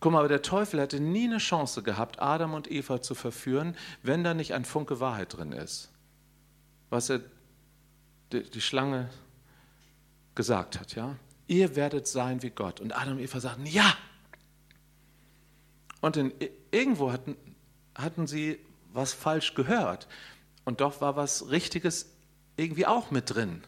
[0.00, 3.76] Guck mal, aber der Teufel hätte nie eine Chance gehabt, Adam und Eva zu verführen,
[4.02, 5.90] wenn da nicht ein Funke Wahrheit drin ist.
[6.88, 7.20] Was er,
[8.32, 9.10] die, die Schlange
[10.34, 11.16] gesagt hat, ja?
[11.48, 12.80] Ihr werdet sein wie Gott.
[12.80, 13.94] Und Adam und Eva sagten, ja.
[16.00, 16.32] Und in,
[16.70, 17.36] irgendwo hatten,
[17.94, 18.58] hatten sie
[18.94, 20.08] was falsch gehört.
[20.64, 22.10] Und doch war was Richtiges
[22.56, 23.62] irgendwie auch mit drin.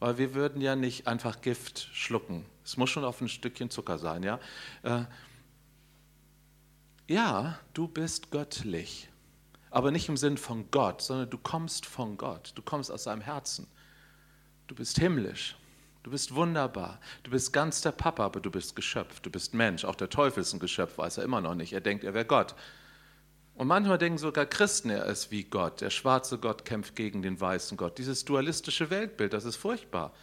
[0.00, 2.46] Weil wir würden ja nicht einfach Gift schlucken.
[2.64, 4.40] Es muss schon auf ein Stückchen Zucker sein, ja.
[4.82, 5.04] Äh,
[7.06, 9.08] ja, du bist göttlich.
[9.70, 12.52] Aber nicht im Sinn von Gott, sondern du kommst von Gott.
[12.54, 13.66] Du kommst aus seinem Herzen.
[14.66, 15.56] Du bist himmlisch.
[16.02, 16.98] Du bist wunderbar.
[17.22, 19.20] Du bist ganz der Papa, aber du bist Geschöpf.
[19.20, 19.84] Du bist Mensch.
[19.84, 21.72] Auch der Teufel ist ein Geschöpf, weiß er immer noch nicht.
[21.72, 22.54] Er denkt, er wäre Gott.
[23.60, 25.82] Und manchmal denken sogar Christen, er ist wie Gott.
[25.82, 27.98] Der schwarze Gott kämpft gegen den weißen Gott.
[27.98, 30.14] Dieses dualistische Weltbild, das ist furchtbar.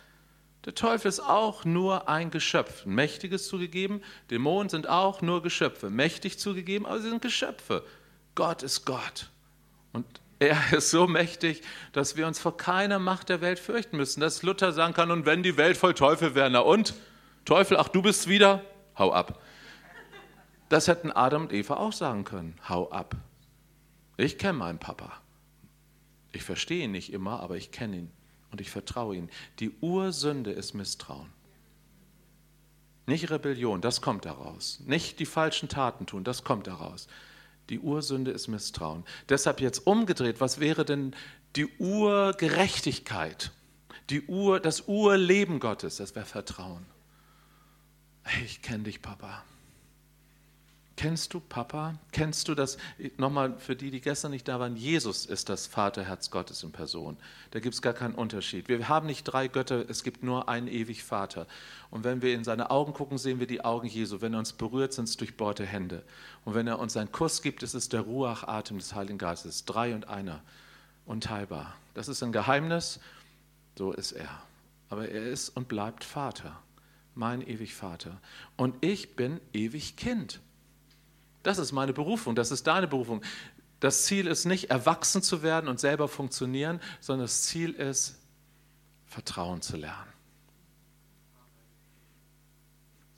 [0.65, 4.01] Der Teufel ist auch nur ein Geschöpf, ein mächtiges zugegeben.
[4.31, 7.83] Dämonen sind auch nur Geschöpfe, mächtig zugegeben, aber sie sind Geschöpfe.
[8.33, 9.29] Gott ist Gott.
[9.93, 10.07] Und
[10.39, 11.61] er ist so mächtig,
[11.93, 14.19] dass wir uns vor keiner Macht der Welt fürchten müssen.
[14.19, 16.95] Dass Luther sagen kann, und wenn die Welt voll Teufel wäre, na und?
[17.45, 18.63] Teufel, ach du bist wieder?
[18.97, 19.39] Hau ab.
[20.69, 22.55] Das hätten Adam und Eva auch sagen können.
[22.67, 23.15] Hau ab.
[24.17, 25.13] Ich kenne meinen Papa.
[26.31, 28.11] Ich verstehe ihn nicht immer, aber ich kenne ihn
[28.51, 29.29] und ich vertraue ihm.
[29.59, 31.29] Die Ursünde ist Misstrauen.
[33.05, 34.81] Nicht Rebellion, das kommt daraus.
[34.85, 37.07] Nicht die falschen Taten tun, das kommt daraus.
[37.69, 39.05] Die Ursünde ist Misstrauen.
[39.29, 41.15] Deshalb jetzt umgedreht, was wäre denn
[41.55, 43.51] die Urgerechtigkeit?
[44.09, 46.85] Die Ur, das Urleben Gottes, das wäre Vertrauen.
[48.43, 49.43] Ich kenne dich, Papa.
[50.97, 51.93] Kennst du Papa?
[52.11, 52.79] Kennst du das?
[53.17, 57.17] Nochmal für die, die gestern nicht da waren, Jesus ist das Vaterherz Gottes in Person.
[57.51, 58.67] Da gibt es gar keinen Unterschied.
[58.67, 61.45] Wir haben nicht drei Götter, es gibt nur einen ewig Vater.
[61.91, 64.21] Und wenn wir in seine Augen gucken, sehen wir die Augen Jesu.
[64.21, 66.01] Wenn er uns berührt, sind es durchbohrte Hände.
[66.45, 69.65] Und wenn er uns einen Kuss gibt, ist es der Ruach-Atem des Heiligen Geistes.
[69.65, 70.41] Drei und einer.
[71.05, 71.75] Unteilbar.
[71.93, 72.99] Das ist ein Geheimnis,
[73.77, 74.41] so ist er.
[74.89, 76.59] Aber er ist und bleibt Vater.
[77.13, 78.19] Mein ewig Vater.
[78.55, 80.41] Und ich bin ewig Kind.
[81.47, 83.21] Das ist meine Berufung, das ist deine Berufung.
[83.79, 88.19] Das Ziel ist nicht, erwachsen zu werden und selber funktionieren, sondern das Ziel ist,
[89.05, 90.11] Vertrauen zu lernen.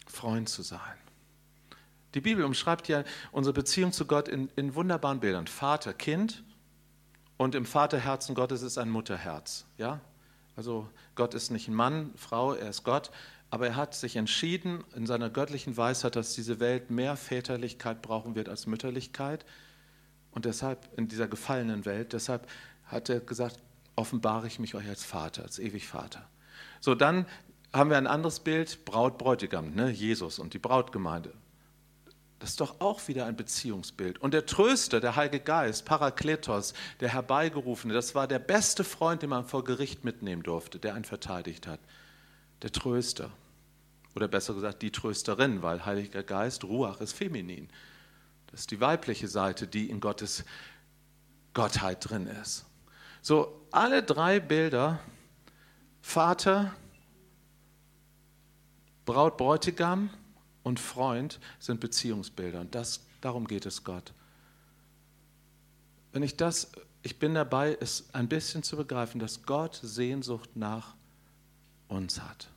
[0.06, 0.80] Freund zu sein.
[2.14, 5.48] Die Bibel umschreibt ja unsere Beziehung zu Gott in, in wunderbaren Bildern.
[5.48, 6.44] Vater, Kind
[7.38, 9.66] und im Vaterherzen Gottes ist ein Mutterherz.
[9.80, 10.02] Ja?
[10.56, 13.10] Also Gott ist nicht ein Mann, Frau, er ist Gott.
[13.50, 18.36] Aber er hat sich entschieden in seiner göttlichen Weisheit, dass diese Welt mehr Väterlichkeit brauchen
[18.36, 19.44] wird als Mütterlichkeit.
[20.32, 22.48] Und deshalb, in dieser gefallenen Welt, deshalb
[22.86, 23.60] hat er gesagt,
[23.96, 26.28] offenbare ich mich euch als Vater, als ewig Vater.
[26.80, 27.26] So, dann
[27.74, 29.90] haben wir ein anderes Bild, Braut, Bräutigam, ne?
[29.90, 31.34] Jesus und die Brautgemeinde.
[32.40, 34.20] Das ist doch auch wieder ein Beziehungsbild.
[34.20, 39.30] Und der Tröster, der Heilige Geist, Parakletos, der Herbeigerufene, das war der beste Freund, den
[39.30, 41.82] man vor Gericht mitnehmen durfte, der einen verteidigt hat.
[42.62, 43.32] Der Tröster.
[44.16, 47.70] Oder besser gesagt, die Trösterin, weil Heiliger Geist, Ruach ist feminin.
[48.48, 50.44] Das ist die weibliche Seite, die in Gottes
[51.54, 52.66] Gottheit drin ist.
[53.22, 55.00] So, alle drei Bilder,
[56.02, 56.74] Vater,
[59.06, 60.10] Braut, Bräutigam
[60.64, 62.62] und Freund sind Beziehungsbilder.
[62.62, 64.14] Und das, darum geht es Gott.
[66.12, 66.72] Wenn ich das,
[67.04, 70.96] ich bin dabei, es ein bisschen zu begreifen, dass Gott Sehnsucht nach
[71.90, 72.50] uns hat.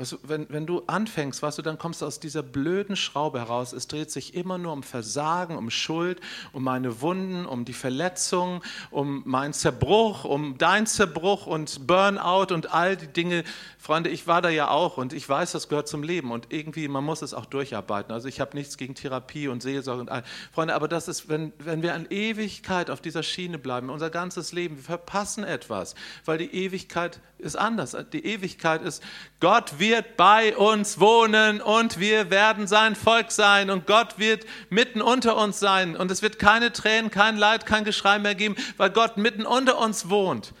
[0.00, 3.38] Weißt du, wenn, wenn du anfängst, weißt du, dann kommst du aus dieser blöden Schraube
[3.38, 3.74] heraus.
[3.74, 6.22] Es dreht sich immer nur um Versagen, um Schuld,
[6.54, 12.72] um meine Wunden, um die Verletzung, um meinen Zerbruch, um dein Zerbruch und Burnout und
[12.72, 13.44] all die Dinge.
[13.76, 16.88] Freunde, ich war da ja auch und ich weiß, das gehört zum Leben und irgendwie,
[16.88, 18.10] man muss es auch durcharbeiten.
[18.10, 20.24] Also ich habe nichts gegen Therapie und Seelsorge und all.
[20.50, 24.52] Freunde, aber das ist, wenn, wenn wir an Ewigkeit auf dieser Schiene bleiben, unser ganzes
[24.52, 27.96] Leben, wir verpassen etwas, weil die Ewigkeit ist anders.
[28.12, 29.02] Die Ewigkeit ist,
[29.40, 34.46] Gott wird wird bei uns wohnen und wir werden sein Volk sein und Gott wird
[34.68, 38.54] mitten unter uns sein und es wird keine Tränen, kein Leid, kein Geschrei mehr geben,
[38.76, 40.54] weil Gott mitten unter uns wohnt.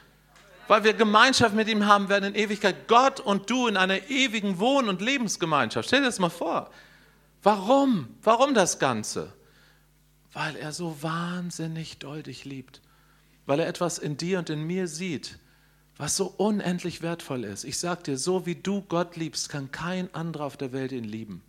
[0.66, 2.88] Weil wir Gemeinschaft mit ihm haben werden in Ewigkeit.
[2.88, 5.86] Gott und du in einer ewigen Wohn- und Lebensgemeinschaft.
[5.86, 6.70] Stell dir das mal vor.
[7.44, 8.08] Warum?
[8.22, 9.32] Warum das Ganze?
[10.32, 12.80] Weil er so wahnsinnig doll dich liebt.
[13.46, 15.38] Weil er etwas in dir und in mir sieht,
[16.00, 17.64] was so unendlich wertvoll ist.
[17.64, 21.04] Ich sage dir, so wie du Gott liebst, kann kein anderer auf der Welt ihn
[21.04, 21.42] lieben.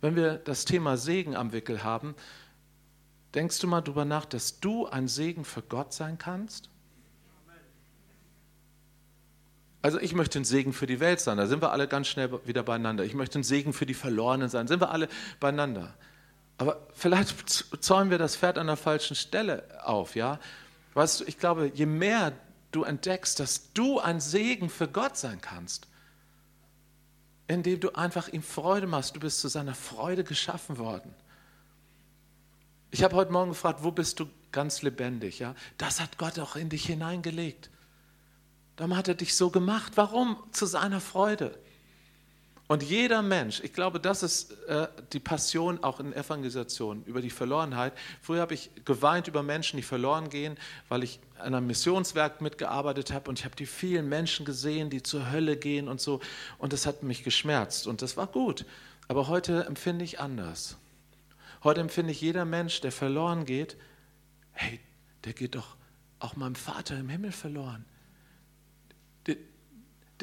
[0.00, 2.14] Wenn wir das Thema Segen am Wickel haben,
[3.34, 6.70] denkst du mal darüber nach, dass du ein Segen für Gott sein kannst?
[9.82, 12.30] Also ich möchte ein Segen für die Welt sein, da sind wir alle ganz schnell
[12.46, 13.04] wieder beieinander.
[13.04, 15.92] Ich möchte ein Segen für die Verlorenen sein, sind wir alle beieinander.
[16.56, 20.38] Aber vielleicht zäumen wir das Pferd an der falschen Stelle auf, ja?
[20.94, 22.32] Weißt du, ich glaube, je mehr
[22.70, 25.88] du entdeckst, dass du ein Segen für Gott sein kannst,
[27.46, 29.16] indem du einfach ihm Freude machst.
[29.16, 31.14] Du bist zu seiner Freude geschaffen worden.
[32.90, 35.38] Ich habe heute Morgen gefragt, wo bist du ganz lebendig?
[35.38, 37.70] Ja, das hat Gott auch in dich hineingelegt.
[38.76, 39.92] Darum hat er dich so gemacht.
[39.96, 40.36] Warum?
[40.52, 41.58] Zu seiner Freude.
[42.70, 47.28] Und jeder Mensch, ich glaube, das ist äh, die Passion auch in Evangelisation über die
[47.28, 47.92] Verlorenheit.
[48.22, 50.56] Früher habe ich geweint über Menschen, die verloren gehen,
[50.88, 55.02] weil ich an einem Missionswerk mitgearbeitet habe und ich habe die vielen Menschen gesehen, die
[55.02, 56.20] zur Hölle gehen und so.
[56.58, 58.64] Und das hat mich geschmerzt und das war gut.
[59.08, 60.76] Aber heute empfinde ich anders.
[61.64, 63.76] Heute empfinde ich jeder Mensch, der verloren geht,
[64.52, 64.78] hey,
[65.24, 65.74] der geht doch
[66.20, 67.84] auch meinem Vater im Himmel verloren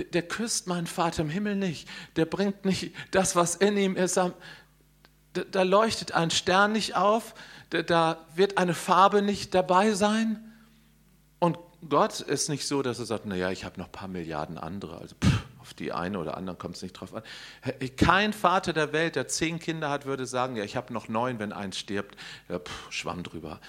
[0.06, 1.88] der, küsst meinen Vater im Himmel nicht.
[2.16, 4.18] Der bringt nicht das, was in ihm ist.
[4.18, 4.34] Da,
[5.34, 7.34] da leuchtet ein Stern nicht auf.
[7.70, 10.44] Da, da wird eine Farbe nicht dabei sein.
[11.40, 11.58] Und
[11.88, 14.98] Gott ist nicht so, dass er sagt, naja, ich habe noch ein paar Milliarden andere.
[14.98, 17.24] Also pff, auf die eine oder andere kommt es nicht drauf an.
[17.98, 21.40] Kein Vater der Welt, der zehn Kinder hat, würde sagen, ja, ich habe noch neun,
[21.40, 22.16] wenn eins stirbt.
[22.50, 23.60] Ja, pff, schwamm drüber.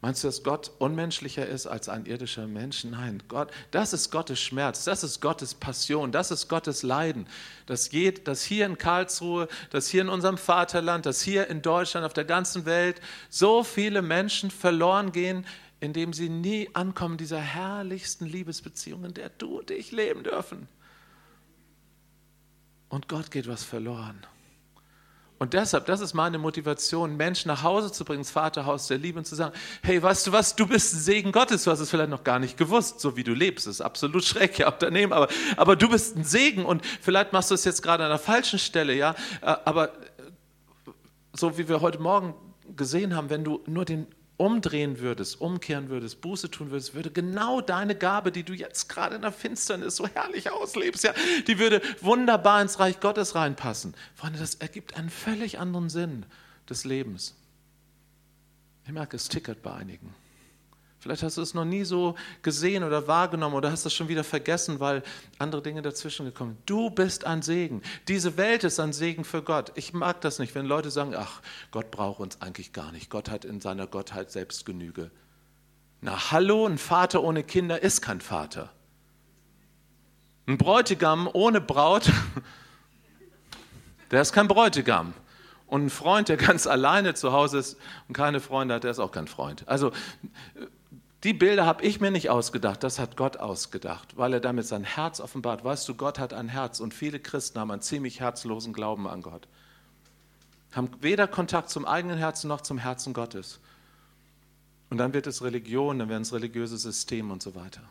[0.00, 2.84] Meinst du, dass Gott unmenschlicher ist als ein irdischer Mensch?
[2.84, 7.26] Nein, Gott, das ist Gottes Schmerz, das ist Gottes Passion, das ist Gottes Leiden.
[7.66, 12.06] Das geht, dass hier in Karlsruhe, dass hier in unserem Vaterland, dass hier in Deutschland,
[12.06, 15.44] auf der ganzen Welt so viele Menschen verloren gehen,
[15.80, 20.68] indem sie nie ankommen dieser herrlichsten Liebesbeziehung, in der du und ich leben dürfen.
[22.88, 24.24] Und Gott geht was verloren.
[25.38, 29.18] Und deshalb, das ist meine Motivation, Menschen nach Hause zu bringen, ins Vaterhaus der Liebe
[29.18, 31.90] und zu sagen, hey, weißt du was, du bist ein Segen Gottes, du hast es
[31.90, 35.12] vielleicht noch gar nicht gewusst, so wie du lebst, das ist absolut schrecklich ja, Unternehmen,
[35.12, 38.18] aber, aber du bist ein Segen und vielleicht machst du es jetzt gerade an der
[38.18, 39.92] falschen Stelle, ja, äh, aber
[41.32, 42.34] so wie wir heute Morgen
[42.76, 44.08] gesehen haben, wenn du nur den
[44.38, 49.16] umdrehen würdest, umkehren würdest, Buße tun würdest, würde genau deine Gabe, die du jetzt gerade
[49.16, 51.12] in der Finsternis so herrlich auslebst, ja,
[51.46, 53.94] die würde wunderbar ins Reich Gottes reinpassen.
[54.14, 56.24] Freunde, das ergibt einen völlig anderen Sinn
[56.70, 57.34] des Lebens.
[58.86, 60.14] Ich merke, es tickert bei einigen.
[61.00, 64.24] Vielleicht hast du es noch nie so gesehen oder wahrgenommen oder hast es schon wieder
[64.24, 65.04] vergessen, weil
[65.38, 66.70] andere Dinge dazwischen gekommen sind.
[66.70, 67.82] Du bist ein Segen.
[68.08, 69.70] Diese Welt ist ein Segen für Gott.
[69.76, 71.40] Ich mag das nicht, wenn Leute sagen, ach,
[71.70, 73.10] Gott braucht uns eigentlich gar nicht.
[73.10, 75.12] Gott hat in seiner Gottheit selbst Genüge.
[76.00, 78.70] Na hallo, ein Vater ohne Kinder ist kein Vater.
[80.46, 82.10] Ein Bräutigam ohne Braut,
[84.10, 85.14] der ist kein Bräutigam.
[85.66, 87.76] Und ein Freund, der ganz alleine zu Hause ist
[88.08, 89.68] und keine Freunde hat, der ist auch kein Freund.
[89.68, 89.92] Also
[91.24, 94.84] die Bilder habe ich mir nicht ausgedacht, das hat Gott ausgedacht, weil er damit sein
[94.84, 95.64] Herz offenbart.
[95.64, 99.22] Weißt du, Gott hat ein Herz und viele Christen haben einen ziemlich herzlosen Glauben an
[99.22, 99.48] Gott.
[100.72, 103.58] Haben weder Kontakt zum eigenen Herzen noch zum Herzen Gottes.
[104.90, 107.82] Und dann wird es Religion, dann werden es religiöse Systeme und so weiter.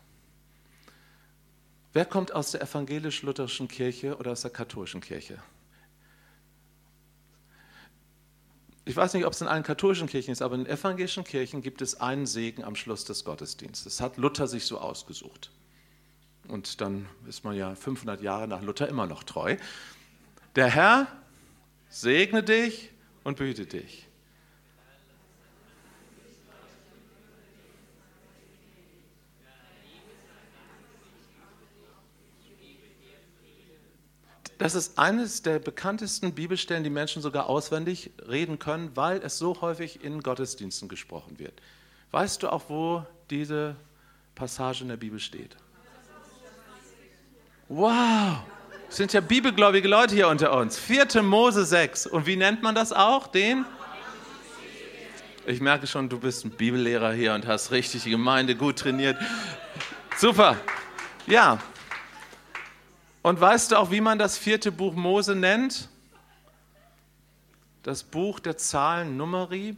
[1.92, 5.40] Wer kommt aus der evangelisch-lutherischen Kirche oder aus der katholischen Kirche?
[8.88, 11.82] Ich weiß nicht, ob es in allen katholischen Kirchen ist, aber in evangelischen Kirchen gibt
[11.82, 13.98] es einen Segen am Schluss des Gottesdienstes.
[13.98, 15.52] Das hat Luther sich so ausgesucht.
[16.48, 19.58] Und dann ist man ja 500 Jahre nach Luther immer noch treu.
[20.56, 21.08] Der Herr
[21.90, 22.90] segne dich
[23.24, 24.07] und behüte dich.
[34.58, 39.62] Das ist eines der bekanntesten Bibelstellen, die Menschen sogar auswendig reden können, weil es so
[39.62, 41.54] häufig in Gottesdiensten gesprochen wird.
[42.12, 43.76] Weißt du auch, wo diese
[44.34, 45.56] Passage in der Bibel steht?
[47.70, 48.38] Wow,
[48.90, 50.80] es sind ja bibelgläubige Leute hier unter uns.
[50.80, 51.22] 4.
[51.22, 52.08] Mose 6.
[52.08, 53.28] Und wie nennt man das auch?
[53.28, 53.66] Den?
[55.46, 59.18] Ich merke schon, du bist ein Bibellehrer hier und hast richtig die Gemeinde gut trainiert.
[60.18, 60.58] Super.
[61.28, 61.60] Ja,
[63.28, 65.90] und weißt du auch, wie man das vierte Buch Mose nennt?
[67.84, 69.76] Das Buch der Zahlen Numeri.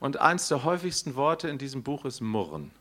[0.00, 2.72] Und eins der häufigsten Worte in diesem Buch ist Murren.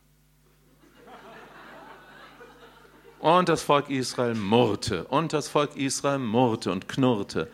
[3.20, 5.04] Und das Volk Israel murrte.
[5.04, 7.52] Und das Volk Israel murrte und knurrte.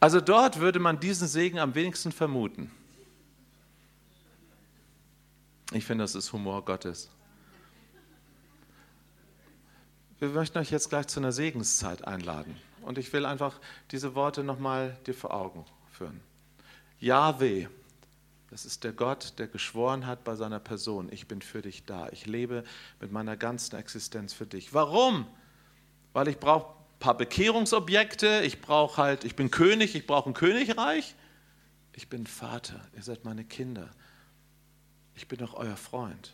[0.00, 2.70] Also dort würde man diesen Segen am wenigsten vermuten.
[5.70, 7.10] Ich finde, das ist Humor Gottes.
[10.18, 12.56] Wir möchten euch jetzt gleich zu einer Segenszeit einladen.
[12.82, 13.58] Und ich will einfach
[13.90, 16.20] diese Worte nochmal dir vor Augen führen.
[17.00, 17.68] Yahweh,
[18.50, 22.08] das ist der Gott, der geschworen hat bei seiner Person, ich bin für dich da.
[22.10, 22.62] Ich lebe
[23.00, 24.72] mit meiner ganzen Existenz für dich.
[24.72, 25.26] Warum?
[26.12, 30.34] Weil ich brauche ein paar Bekehrungsobjekte, ich brauche halt, ich bin König, ich brauche ein
[30.34, 31.16] Königreich.
[31.94, 33.90] Ich bin Vater, ihr seid meine Kinder.
[35.16, 36.32] Ich bin auch euer Freund.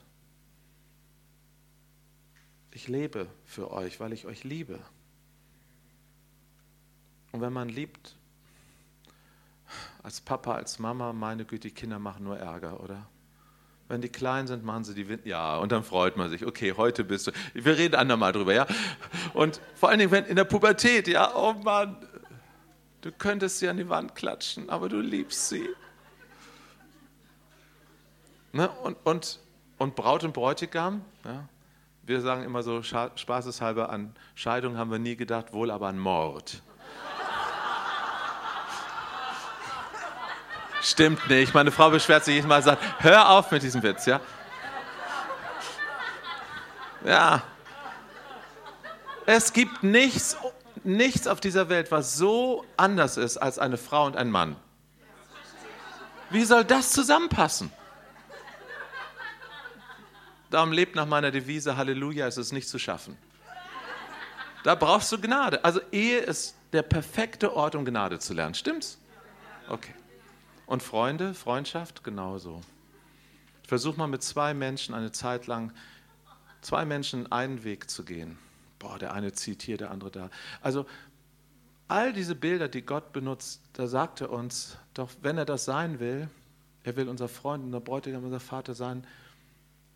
[2.72, 4.78] Ich lebe für euch, weil ich euch liebe.
[7.32, 8.16] Und wenn man liebt,
[10.02, 13.06] als Papa, als Mama, meine Güte, die Kinder machen nur Ärger, oder?
[13.88, 15.26] Wenn die klein sind, machen sie die Wind.
[15.26, 16.46] Ja, und dann freut man sich.
[16.46, 17.32] Okay, heute bist du.
[17.54, 18.66] Wir reden andermal drüber, ja?
[19.34, 21.96] Und vor allen Dingen, wenn in der Pubertät, ja, oh Mann,
[23.00, 25.68] du könntest sie an die Wand klatschen, aber du liebst sie.
[28.52, 28.68] Ne?
[28.68, 29.40] Und, und,
[29.78, 31.48] und Braut und Bräutigam, ja?
[32.10, 36.60] Wir sagen immer so spaßeshalber, an Scheidung haben wir nie gedacht, wohl aber an Mord.
[40.82, 41.54] Stimmt nicht.
[41.54, 44.20] Meine Frau beschwert sich jedes Mal sagt, hör auf mit diesem Witz, ja?
[47.04, 47.42] Ja.
[49.24, 50.36] Es gibt nichts,
[50.82, 54.56] nichts auf dieser Welt, was so anders ist als eine Frau und ein Mann.
[56.30, 57.70] Wie soll das zusammenpassen?
[60.50, 63.16] Darum lebt nach meiner Devise, Halleluja, es ist nicht zu schaffen.
[64.64, 65.64] Da brauchst du Gnade.
[65.64, 68.54] Also Ehe ist der perfekte Ort, um Gnade zu lernen.
[68.54, 68.98] Stimmt's?
[69.68, 69.94] Okay.
[70.66, 72.60] Und Freunde, Freundschaft, genauso.
[73.66, 75.72] Versuch mal mit zwei Menschen eine Zeit lang,
[76.60, 78.36] zwei Menschen einen Weg zu gehen.
[78.78, 80.30] Boah, der eine zieht hier, der andere da.
[80.60, 80.86] Also
[81.88, 86.00] all diese Bilder, die Gott benutzt, da sagt er uns, doch wenn er das sein
[86.00, 86.28] will,
[86.82, 89.06] er will unser Freund, unser Bräutigam, unser Vater sein,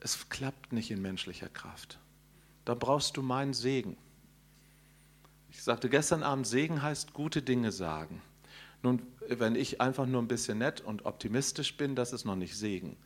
[0.04, 1.98] es klappt nicht in menschlicher Kraft.
[2.66, 3.96] Da brauchst du meinen Segen.
[5.50, 8.20] Ich sagte gestern Abend, Segen heißt gute Dinge sagen.
[8.82, 12.54] Nun, wenn ich einfach nur ein bisschen nett und optimistisch bin, das ist noch nicht
[12.54, 12.98] Segen.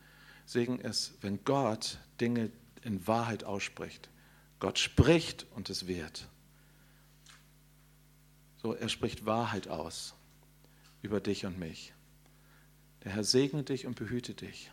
[0.45, 2.51] Segen ist, wenn Gott Dinge
[2.83, 4.09] in Wahrheit ausspricht.
[4.59, 6.27] Gott spricht und es wird.
[8.61, 10.15] So, er spricht Wahrheit aus
[11.01, 11.93] über dich und mich.
[13.05, 14.69] Der Herr segne dich und behüte dich.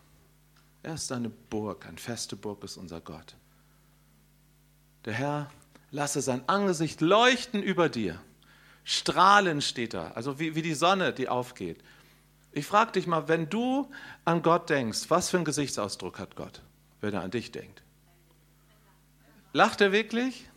[0.82, 3.36] Er ist eine Burg, eine feste Burg ist unser Gott.
[5.04, 5.50] Der Herr
[5.90, 8.20] lasse sein Angesicht leuchten über dir.
[8.84, 11.82] Strahlen steht da, also wie, wie die Sonne, die aufgeht.
[12.52, 13.90] Ich frage dich mal, wenn du
[14.24, 16.62] an Gott denkst, was für einen Gesichtsausdruck hat Gott,
[17.00, 17.82] wenn er an dich denkt?
[19.52, 20.48] Lacht er wirklich?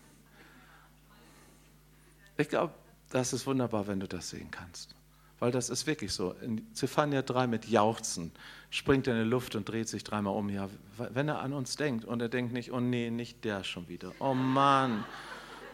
[2.38, 2.74] Ich glaube,
[3.09, 4.95] das ist wunderbar, wenn du das sehen kannst.
[5.40, 6.36] Weil das ist wirklich so.
[6.42, 8.32] In Zephania 3 mit Jauchzen
[8.70, 10.50] springt er in die Luft und dreht sich dreimal um.
[10.50, 13.88] Ja, wenn er an uns denkt und er denkt nicht, oh nee, nicht der schon
[13.88, 14.12] wieder.
[14.20, 15.06] Oh Mann,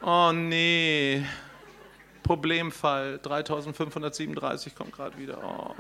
[0.04, 1.26] oh nee.
[2.22, 5.44] Problemfall 3537 kommt gerade wieder.
[5.44, 5.76] Oh.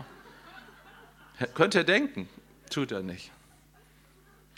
[1.53, 2.29] Könnt ihr denken,
[2.69, 3.31] tut er nicht,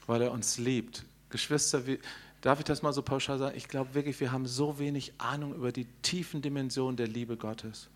[0.05, 1.05] weil er uns liebt.
[1.29, 1.99] Geschwister, wie,
[2.41, 3.57] darf ich das mal so pauschal sagen?
[3.57, 7.89] Ich glaube wirklich, wir haben so wenig Ahnung über die tiefen Dimensionen der Liebe Gottes.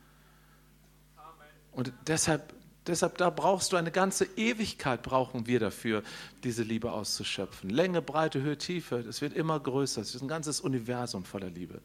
[1.72, 2.54] Und deshalb,
[2.88, 6.04] deshalb, da brauchst du eine ganze Ewigkeit, brauchen wir dafür,
[6.44, 7.70] diese Liebe auszuschöpfen.
[7.70, 10.02] Länge, Breite, Höhe, Tiefe, es wird immer größer.
[10.02, 11.82] Es ist ein ganzes Universum voller Liebe.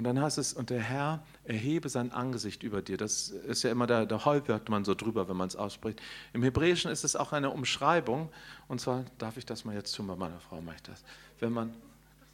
[0.00, 2.96] Und dann heißt es, und der Herr erhebe sein Angesicht über dir.
[2.96, 6.00] Das ist ja immer, da, da häufigt man so drüber, wenn man es ausspricht.
[6.32, 8.30] Im Hebräischen ist es auch eine Umschreibung.
[8.66, 11.04] Und zwar, darf ich das mal jetzt tun, bei meiner Frau mache ich das.
[11.38, 11.74] Wenn man,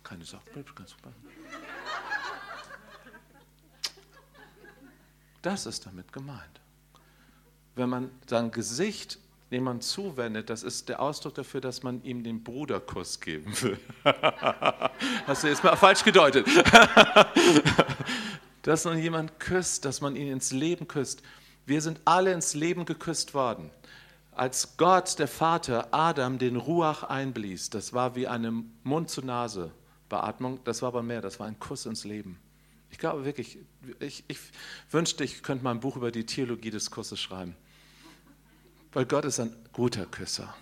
[0.04, 0.44] keine Sorge,
[0.76, 1.10] ganz super.
[5.46, 6.60] Das ist damit gemeint.
[7.76, 12.42] Wenn man sein Gesicht jemand zuwendet, das ist der Ausdruck dafür, dass man ihm den
[12.42, 13.78] Bruderkuss geben will.
[15.24, 16.48] Hast du jetzt mal falsch gedeutet.
[18.62, 21.22] dass man jemand küsst, dass man ihn ins Leben küsst.
[21.64, 23.70] Wir sind alle ins Leben geküsst worden.
[24.32, 30.88] Als Gott, der Vater, Adam den Ruach einblies, das war wie eine Mund-zu-Nase-Beatmung, das war
[30.88, 32.40] aber mehr, das war ein Kuss ins Leben.
[32.90, 33.58] Ich glaube wirklich,
[34.00, 34.38] ich, ich
[34.90, 37.54] wünschte, ich könnte mal ein Buch über die Theologie des Kusses schreiben.
[38.92, 40.54] Weil Gott ist ein guter Küsser.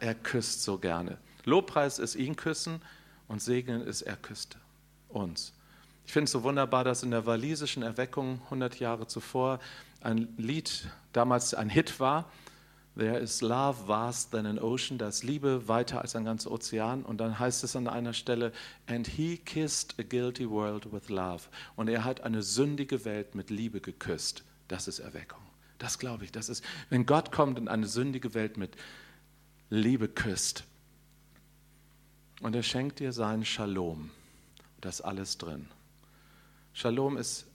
[0.00, 1.18] Er küsst so gerne.
[1.44, 2.80] Lobpreis ist ihn küssen
[3.26, 4.58] und Segnen ist er küsste
[5.08, 5.52] uns.
[6.06, 9.60] Ich finde es so wunderbar, dass in der walisischen Erweckung 100 Jahre zuvor
[10.00, 12.30] ein Lied damals ein Hit war.
[12.98, 14.98] There is love vast than an ocean.
[14.98, 17.04] Da ist Liebe weiter als ein ganzer Ozean.
[17.04, 18.52] Und dann heißt es an einer Stelle,
[18.88, 21.44] and he kissed a guilty world with love.
[21.76, 24.42] Und er hat eine sündige Welt mit Liebe geküsst.
[24.66, 25.38] Das ist Erweckung.
[25.78, 26.32] Das glaube ich.
[26.32, 28.76] Das ist, wenn Gott kommt und eine sündige Welt mit
[29.70, 30.64] Liebe küsst.
[32.40, 34.10] Und er schenkt dir seinen Shalom.
[34.80, 35.68] Da ist alles drin.
[36.72, 37.46] Shalom ist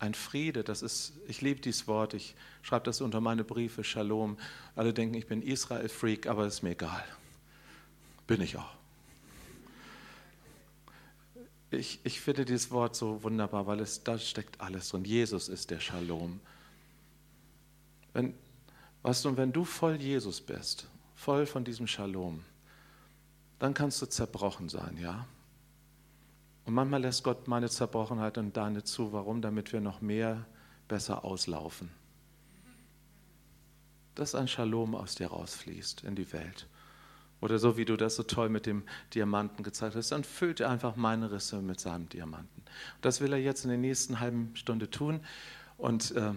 [0.00, 2.34] ein Friede, das ist, ich liebe dieses Wort, ich
[2.68, 4.36] schreibe das unter meine Briefe, Shalom.
[4.76, 7.02] Alle denken, ich bin Israel-Freak, aber ist mir egal.
[8.26, 8.74] Bin ich auch.
[11.70, 15.04] Ich, ich finde dieses Wort so wunderbar, weil es, da steckt alles drin.
[15.04, 16.40] Jesus ist der Shalom.
[18.12, 18.34] Wenn,
[19.02, 22.44] weißt du, wenn du voll Jesus bist, voll von diesem Shalom,
[23.58, 25.26] dann kannst du zerbrochen sein, ja?
[26.66, 29.10] Und manchmal lässt Gott meine Zerbrochenheit und deine zu.
[29.14, 29.40] Warum?
[29.40, 30.44] Damit wir noch mehr
[30.86, 31.88] besser auslaufen.
[34.18, 36.66] Dass ein Shalom aus dir rausfließt in die Welt.
[37.40, 38.82] Oder so wie du das so toll mit dem
[39.14, 42.62] Diamanten gezeigt hast, dann füllt er einfach meine Risse mit seinem Diamanten.
[43.00, 45.20] Das will er jetzt in der nächsten halben Stunde tun.
[45.76, 46.32] Und äh,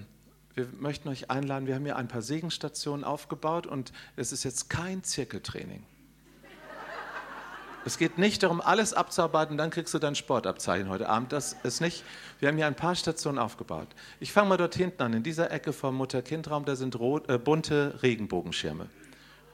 [0.53, 4.69] wir möchten euch einladen, wir haben hier ein paar Segenstationen aufgebaut und es ist jetzt
[4.69, 5.83] kein Zirkeltraining.
[7.83, 11.31] Es geht nicht darum, alles abzuarbeiten, dann kriegst du dein Sportabzeichen heute Abend.
[11.31, 12.03] Das ist nicht.
[12.39, 13.87] Wir haben hier ein paar Stationen aufgebaut.
[14.19, 15.13] Ich fange mal dort hinten an.
[15.13, 18.87] In dieser Ecke vom Mutter-Kind-Raum, da sind rot, äh, bunte Regenbogenschirme.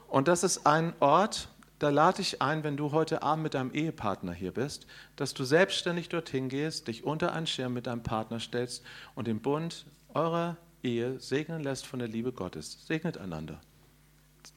[0.10, 1.48] Und das ist ein Ort,
[1.80, 5.46] da lade ich ein, wenn du heute Abend mit deinem Ehepartner hier bist, dass du
[5.46, 8.84] selbstständig dorthin gehst, dich unter einen Schirm mit deinem Partner stellst
[9.16, 12.86] und den Bund eurer Ehe segnen lässt von der Liebe Gottes.
[12.88, 13.62] Segnet einander.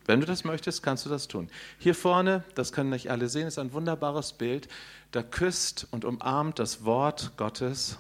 [0.07, 1.49] Wenn du das möchtest, kannst du das tun.
[1.79, 4.69] Hier vorne, das können nicht alle sehen, ist ein wunderbares Bild.
[5.11, 7.99] Da küsst und umarmt das Wort Gottes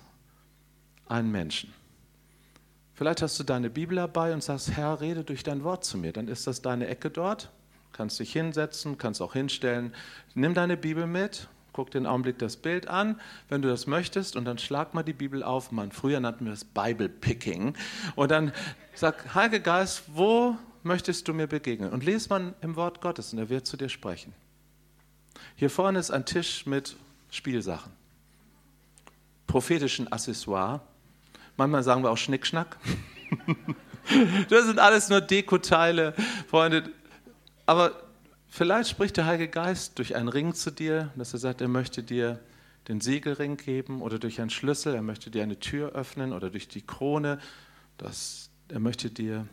[1.07, 1.73] einen Menschen.
[2.95, 6.13] Vielleicht hast du deine Bibel dabei und sagst, Herr, rede durch dein Wort zu mir.
[6.13, 7.51] Dann ist das deine Ecke dort.
[7.93, 9.95] Kannst dich hinsetzen, kannst auch hinstellen.
[10.35, 14.45] Nimm deine Bibel mit Guck den Augenblick das Bild an, wenn du das möchtest, und
[14.45, 15.71] dann schlag mal die Bibel auf.
[15.71, 17.75] Man, früher nannten wir das Bible Picking.
[18.17, 18.53] Und dann
[18.95, 21.91] sag, Heiliger Geist, wo möchtest du mir begegnen?
[21.91, 24.33] Und lese man im Wort Gottes und er wird zu dir sprechen.
[25.57, 26.97] Hier vorne ist ein Tisch mit
[27.31, 27.93] Spielsachen,
[29.47, 30.81] prophetischen Accessoire.
[31.57, 32.77] Manchmal sagen wir auch Schnickschnack.
[34.49, 36.15] das sind alles nur Dekoteile,
[36.49, 36.91] Freunde.
[37.67, 37.93] Aber
[38.53, 42.03] Vielleicht spricht der Heilige Geist durch einen Ring zu dir, dass er sagt, er möchte
[42.03, 42.41] dir
[42.89, 46.67] den Siegelring geben oder durch einen Schlüssel, er möchte dir eine Tür öffnen oder durch
[46.67, 47.39] die Krone,
[47.97, 49.47] dass er möchte dir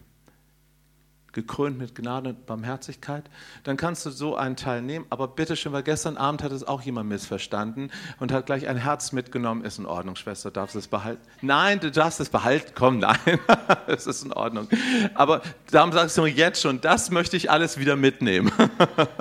[1.37, 3.23] gekrönt mit Gnade und Barmherzigkeit,
[3.63, 5.05] dann kannst du so einen Teil nehmen.
[5.11, 8.75] Aber bitte schön, weil gestern Abend hat es auch jemand missverstanden und hat gleich ein
[8.75, 9.63] Herz mitgenommen.
[9.63, 11.21] Ist in Ordnung, Schwester, darfst du es behalten?
[11.41, 12.71] Nein, du darfst es behalten.
[12.73, 13.19] Komm, nein,
[13.87, 14.67] es ist in Ordnung.
[15.13, 18.51] Aber darum sagst du jetzt schon, das möchte ich alles wieder mitnehmen.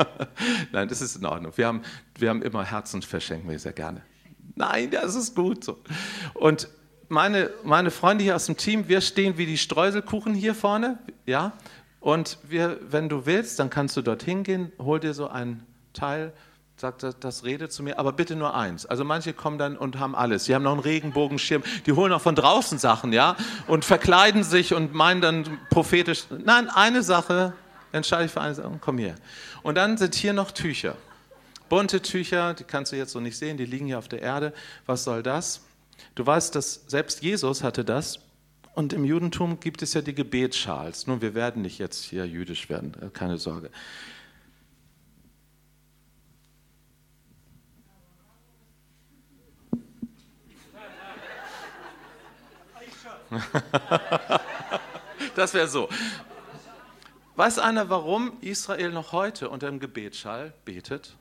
[0.73, 1.53] nein, das ist in Ordnung.
[1.57, 1.83] Wir haben,
[2.19, 4.01] wir haben immer Herzen, verschenken wir sehr gerne.
[4.55, 5.79] Nein, das ist gut so.
[6.33, 6.67] Und
[7.09, 11.53] meine, meine Freunde hier aus dem Team, wir stehen wie die Streuselkuchen hier vorne, ja,
[12.07, 16.33] und wir, wenn du willst, dann kannst du dorthin gehen, hol dir so ein Teil
[16.77, 18.87] sagt er, das redet zu mir, aber bitte nur eins.
[18.87, 20.45] Also manche kommen dann und haben alles.
[20.45, 23.35] Die haben noch einen Regenbogenschirm, die holen auch von draußen Sachen, ja,
[23.67, 26.27] und verkleiden sich und meinen dann prophetisch.
[26.45, 27.55] Nein, eine Sache,
[27.91, 29.17] entscheide ich für eine Sache, komm hier.
[29.65, 30.95] Und dann sind hier noch Tücher.
[31.69, 34.53] Bunte Tücher, die kannst du jetzt so nicht sehen, die liegen hier auf der Erde.
[34.85, 35.63] Was soll das?
[36.15, 38.21] Du weißt, dass selbst Jesus hatte das.
[38.77, 41.07] Und im Judentum gibt es ja die Gebetsschals.
[41.07, 43.71] Nun, wir werden nicht jetzt hier jüdisch werden, keine Sorge.
[55.35, 55.89] das wäre so.
[57.35, 61.17] Weiß einer, warum Israel noch heute unter dem Gebetsschall betet?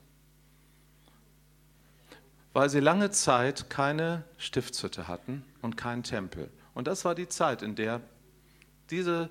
[2.52, 6.50] Weil sie lange Zeit keine Stiftshütte hatten und keinen Tempel.
[6.76, 8.02] Und das war die Zeit, in der
[8.90, 9.30] diese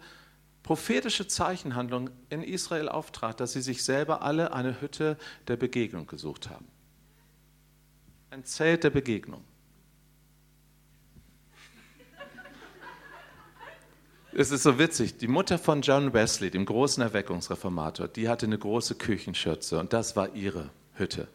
[0.64, 5.16] prophetische Zeichenhandlung in Israel auftrat, dass sie sich selber alle eine Hütte
[5.48, 6.66] der Begegnung gesucht haben.
[8.32, 9.44] Ein Zelt der Begegnung.
[14.34, 15.20] Es ist so witzig.
[15.20, 20.16] Die Mutter von John Wesley, dem großen Erweckungsreformator, die hatte eine große Küchenschürze und das
[20.16, 21.28] war ihre Hütte.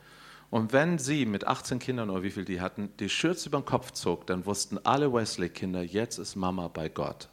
[0.51, 3.65] Und wenn sie mit 18 Kindern oder wie viel die hatten, die Schürze über den
[3.65, 7.29] Kopf zog, dann wussten alle Wesley-Kinder, jetzt ist Mama bei Gott.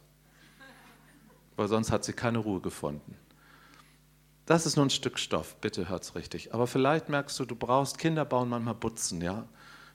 [1.56, 3.16] Weil sonst hat sie keine Ruhe gefunden.
[4.46, 6.54] Das ist nur ein Stück Stoff, bitte hört's richtig.
[6.54, 9.46] Aber vielleicht merkst du, du brauchst, Kinder bauen manchmal Butzen, ja.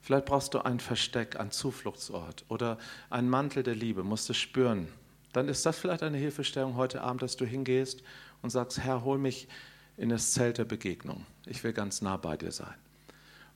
[0.01, 2.77] Vielleicht brauchst du ein Versteck, einen Zufluchtsort oder
[3.09, 4.89] einen Mantel der Liebe, musst du spüren,
[5.31, 8.03] dann ist das vielleicht eine Hilfestellung heute Abend, dass du hingehst
[8.41, 9.47] und sagst, Herr, hol mich
[9.97, 11.25] in das Zelt der Begegnung.
[11.45, 12.75] Ich will ganz nah bei dir sein.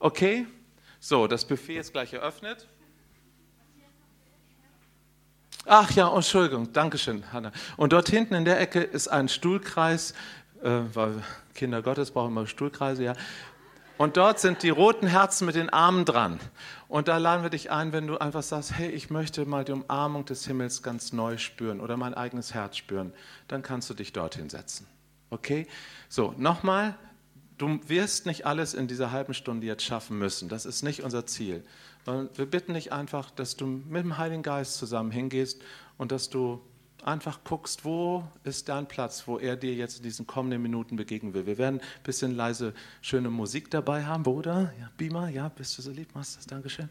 [0.00, 0.46] Okay,
[1.00, 2.68] so, das Buffet ist gleich eröffnet.
[5.66, 7.52] Ach ja, Entschuldigung, Dankeschön, Hanna.
[7.76, 10.12] Und dort hinten in der Ecke ist ein Stuhlkreis,
[10.62, 11.22] äh, weil
[11.54, 13.12] Kinder Gottes brauchen immer Stuhlkreise, ja.
[13.98, 16.38] Und dort sind die roten Herzen mit den Armen dran.
[16.86, 19.72] Und da laden wir dich ein, wenn du einfach sagst, hey, ich möchte mal die
[19.72, 23.12] Umarmung des Himmels ganz neu spüren oder mein eigenes Herz spüren,
[23.48, 24.86] dann kannst du dich dorthin setzen.
[25.30, 25.66] Okay?
[26.08, 26.94] So, nochmal,
[27.58, 30.48] du wirst nicht alles in dieser halben Stunde jetzt schaffen müssen.
[30.48, 31.64] Das ist nicht unser Ziel.
[32.06, 35.60] Wir bitten dich einfach, dass du mit dem Heiligen Geist zusammen hingehst
[35.98, 36.62] und dass du
[37.04, 41.34] einfach guckst, wo ist dein Platz, wo er dir jetzt in diesen kommenden Minuten begegnen
[41.34, 41.46] will.
[41.46, 44.72] Wir werden ein bisschen leise schöne Musik dabei haben, Bruder.
[44.80, 46.88] Ja, Beamer, ja, bist du so lieb, machst das, Dankeschön.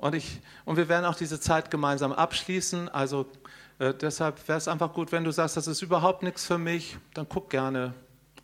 [0.00, 2.88] Und, ich, und wir werden auch diese Zeit gemeinsam abschließen.
[2.88, 3.26] Also
[3.78, 6.98] äh, deshalb wäre es einfach gut, wenn du sagst, das ist überhaupt nichts für mich,
[7.14, 7.94] dann guck gerne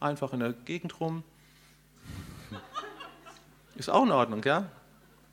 [0.01, 1.23] einfach in der Gegend rum.
[3.77, 4.67] Ist auch in Ordnung, ja?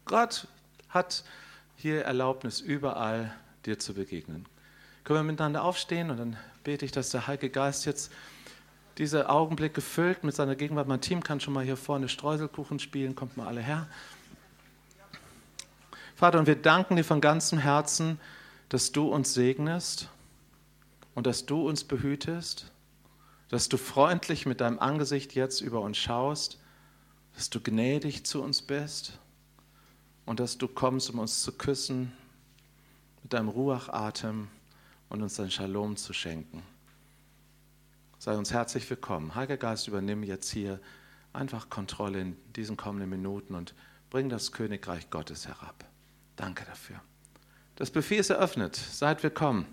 [0.06, 0.48] Gott
[0.90, 1.24] hat
[1.76, 4.46] hier Erlaubnis, überall dir zu begegnen.
[5.04, 8.12] Können wir miteinander aufstehen und dann bete ich, dass der Heilige Geist jetzt
[8.98, 10.88] diese Augenblicke füllt mit seiner Gegenwart.
[10.88, 13.88] Mein Team kann schon mal hier vorne Streuselkuchen spielen, kommt mal alle her.
[16.16, 18.20] Vater, und wir danken dir von ganzem Herzen,
[18.70, 20.10] dass du uns segnest
[21.14, 22.72] und dass du uns behütest,
[23.50, 26.60] dass du freundlich mit deinem Angesicht jetzt über uns schaust,
[27.36, 29.20] dass du gnädig zu uns bist
[30.26, 32.12] und dass du kommst, um uns zu küssen
[33.24, 34.48] mit deinem Ruachatem
[35.10, 36.64] und uns dein Shalom zu schenken.
[38.20, 39.36] Sei uns herzlich willkommen.
[39.36, 40.80] Heiliger Geist, übernimm jetzt hier
[41.34, 43.74] einfach Kontrolle in diesen kommenden Minuten und
[44.10, 45.86] bring das Königreich Gottes herab.
[46.36, 47.00] Danke dafür.
[47.76, 48.76] Das Buffet ist eröffnet.
[48.76, 49.66] Seid willkommen.